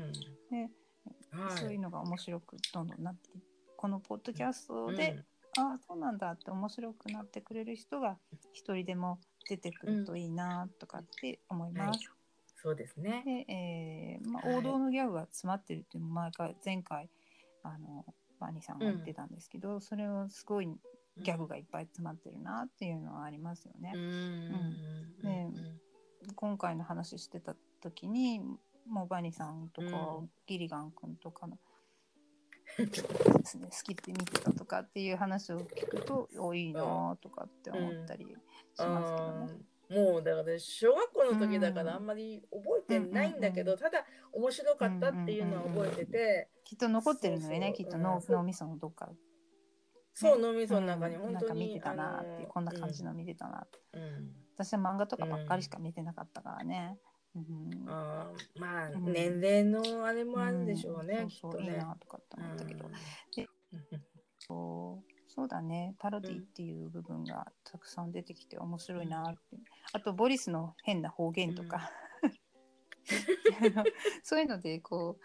[0.52, 0.70] で、
[1.34, 3.42] うん、はい、そういうのが面白くどんどんなってい
[3.78, 5.24] このポッドキャストで、
[5.58, 8.18] ああそうなんだって面白くなってくれる人が
[8.54, 9.20] 一人でも
[9.50, 12.00] 出てくるといいなとかって思います。
[12.62, 13.24] そうですね。
[13.26, 14.58] で、えーまあ、はい。
[14.58, 17.10] 王道のギャグが詰まってるっていうのも毎回前回
[17.64, 18.06] あの
[18.40, 20.68] バニーさんが言ってたんですけど、それをすごい
[21.18, 23.92] ギャグがいっぱい詰まってるなっていうのはありますよね。
[23.96, 24.50] うん。
[25.24, 25.52] ね
[26.36, 28.40] 今回の話してた時に
[28.88, 29.88] もうバニーさんとか、
[30.20, 30.30] うん。
[30.46, 31.58] ギリガン君とかの
[32.78, 38.36] ですね、好きって見てたとかっていう話を聞くと、おいいなとかって思ったりしま
[38.76, 38.98] すけどね。
[39.06, 39.72] あー。
[39.92, 49.12] もうだから小学校の時だからうんあんまり覚えてないんだけど、うんただ面白かったっていうのは覚えてて、きっと残ってるのよね、きっと脳脳みそのどっか。
[50.14, 53.80] そう脳みその中にうん本当に、なんか見てたなってこんな感じの見てたなって。
[53.94, 54.34] うん。
[54.56, 56.98] 私は漫画とかばっかりしか見てなかったからね。
[57.36, 57.86] うん。
[57.88, 59.14] あーまあ、うん。
[59.14, 61.28] 年齢のあれもあるでしょうね、ん。
[61.30, 61.64] きっとね。
[61.64, 62.92] いいなとかって思ったけど、うん。
[63.36, 63.48] で
[64.40, 65.96] そうそうだね。
[65.98, 69.58] パロディっていう部分がたくさん出てきて面白いなって、
[69.94, 71.90] あとボリスの変な方言とか、
[74.24, 75.18] そういうのでこ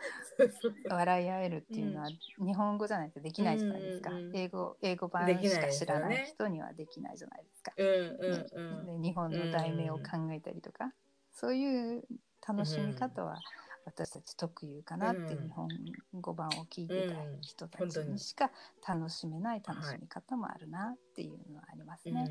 [0.88, 7.72] う笑い合えるっていうのは日本語じゃないとできないじゃないですか、英語英語版しか知らない人にはできないじゃないですか。
[7.76, 7.92] うんう
[8.30, 9.02] んうん。
[9.02, 10.92] で日本の題名を考えたりとか、
[11.38, 12.02] そういう
[12.46, 13.36] 楽しみ方は
[13.84, 15.68] 私たち特有かなって、うん日本
[16.14, 18.50] 語版を聞いてた人たちににしか
[18.88, 22.26] 楽しめない楽しみ方もあるなっていうのはありますね。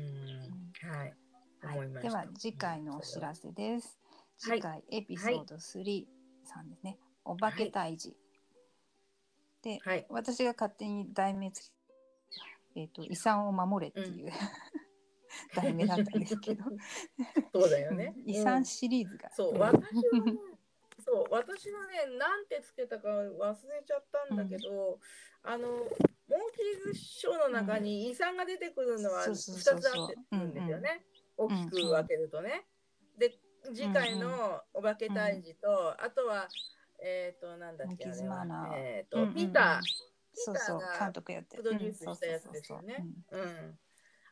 [0.82, 1.14] うんはい。
[1.62, 3.96] 思いでは次回のお知らせです。
[4.42, 6.04] はい次回エピソード3
[6.44, 6.98] さんですね。
[7.24, 8.14] お化け退治。
[9.62, 10.06] で、はい。
[10.10, 11.76] 私が勝手に題名つけ
[12.76, 14.30] えっ、と遺産を守れっていう、
[15.54, 16.64] 題名だったんですけど、
[17.52, 18.14] そうだよね。
[18.16, 18.30] うん。
[18.30, 19.30] 遺産シリーズが。
[19.30, 19.58] そう、ん。
[19.58, 20.38] 私はね、
[21.04, 24.98] そう、私はね、なんてつけたか忘れちゃったんだけど、
[25.42, 25.88] あの、モン
[26.52, 31.04] キーズショーの中に遺産が出てくるのは2そうつあってるんですよね。
[31.36, 32.66] 大きく分けるとね。
[33.18, 33.38] で、
[33.74, 36.48] 次回のお化け退治と、あとは、
[36.98, 38.44] えっ、と、なんだっけ、あれは。
[38.44, 39.34] ーえっ、と、うんうんうん。
[39.34, 39.52] ピー。
[39.52, 40.06] ター。
[40.38, 43.06] そうそうピーターが監督やってプロデュースしたやつですよね。
[43.30, 43.78] うん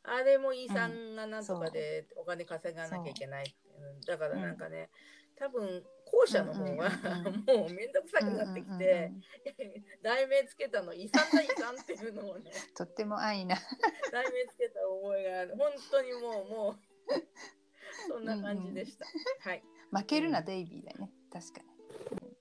[0.05, 3.56] あれも遺産がなんとかでお金稼がなきゃいけない。
[3.78, 4.90] うんだからなんかね、
[5.36, 6.90] 多分後者の方が
[7.26, 9.12] うん もうめんどくさくなってきて、
[10.02, 13.56] 題名つけたの遺産だ遺産っていうのをね、 とっても愛な。
[14.12, 15.56] 題名つけた覚えがある。
[15.56, 16.76] 本当にもうもう
[18.09, 19.06] そんな感じでした。
[19.40, 19.62] はい。
[19.90, 21.12] 負けるなデイビーだよね。
[21.32, 21.68] 確かに。
[22.26, 22.35] うん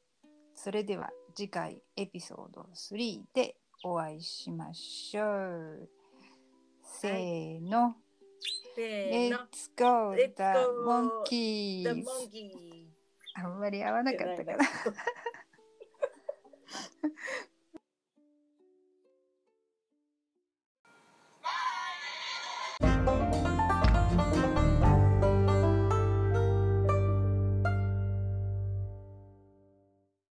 [0.55, 5.89] それでは次回エピソード3でお会いしましょう。
[7.03, 7.97] せーの。
[8.77, 9.39] せーの。
[9.39, 11.83] Let's go the go monkeys!
[11.83, 12.87] The Monkeys
[13.35, 14.57] あんまり合わなかったかな。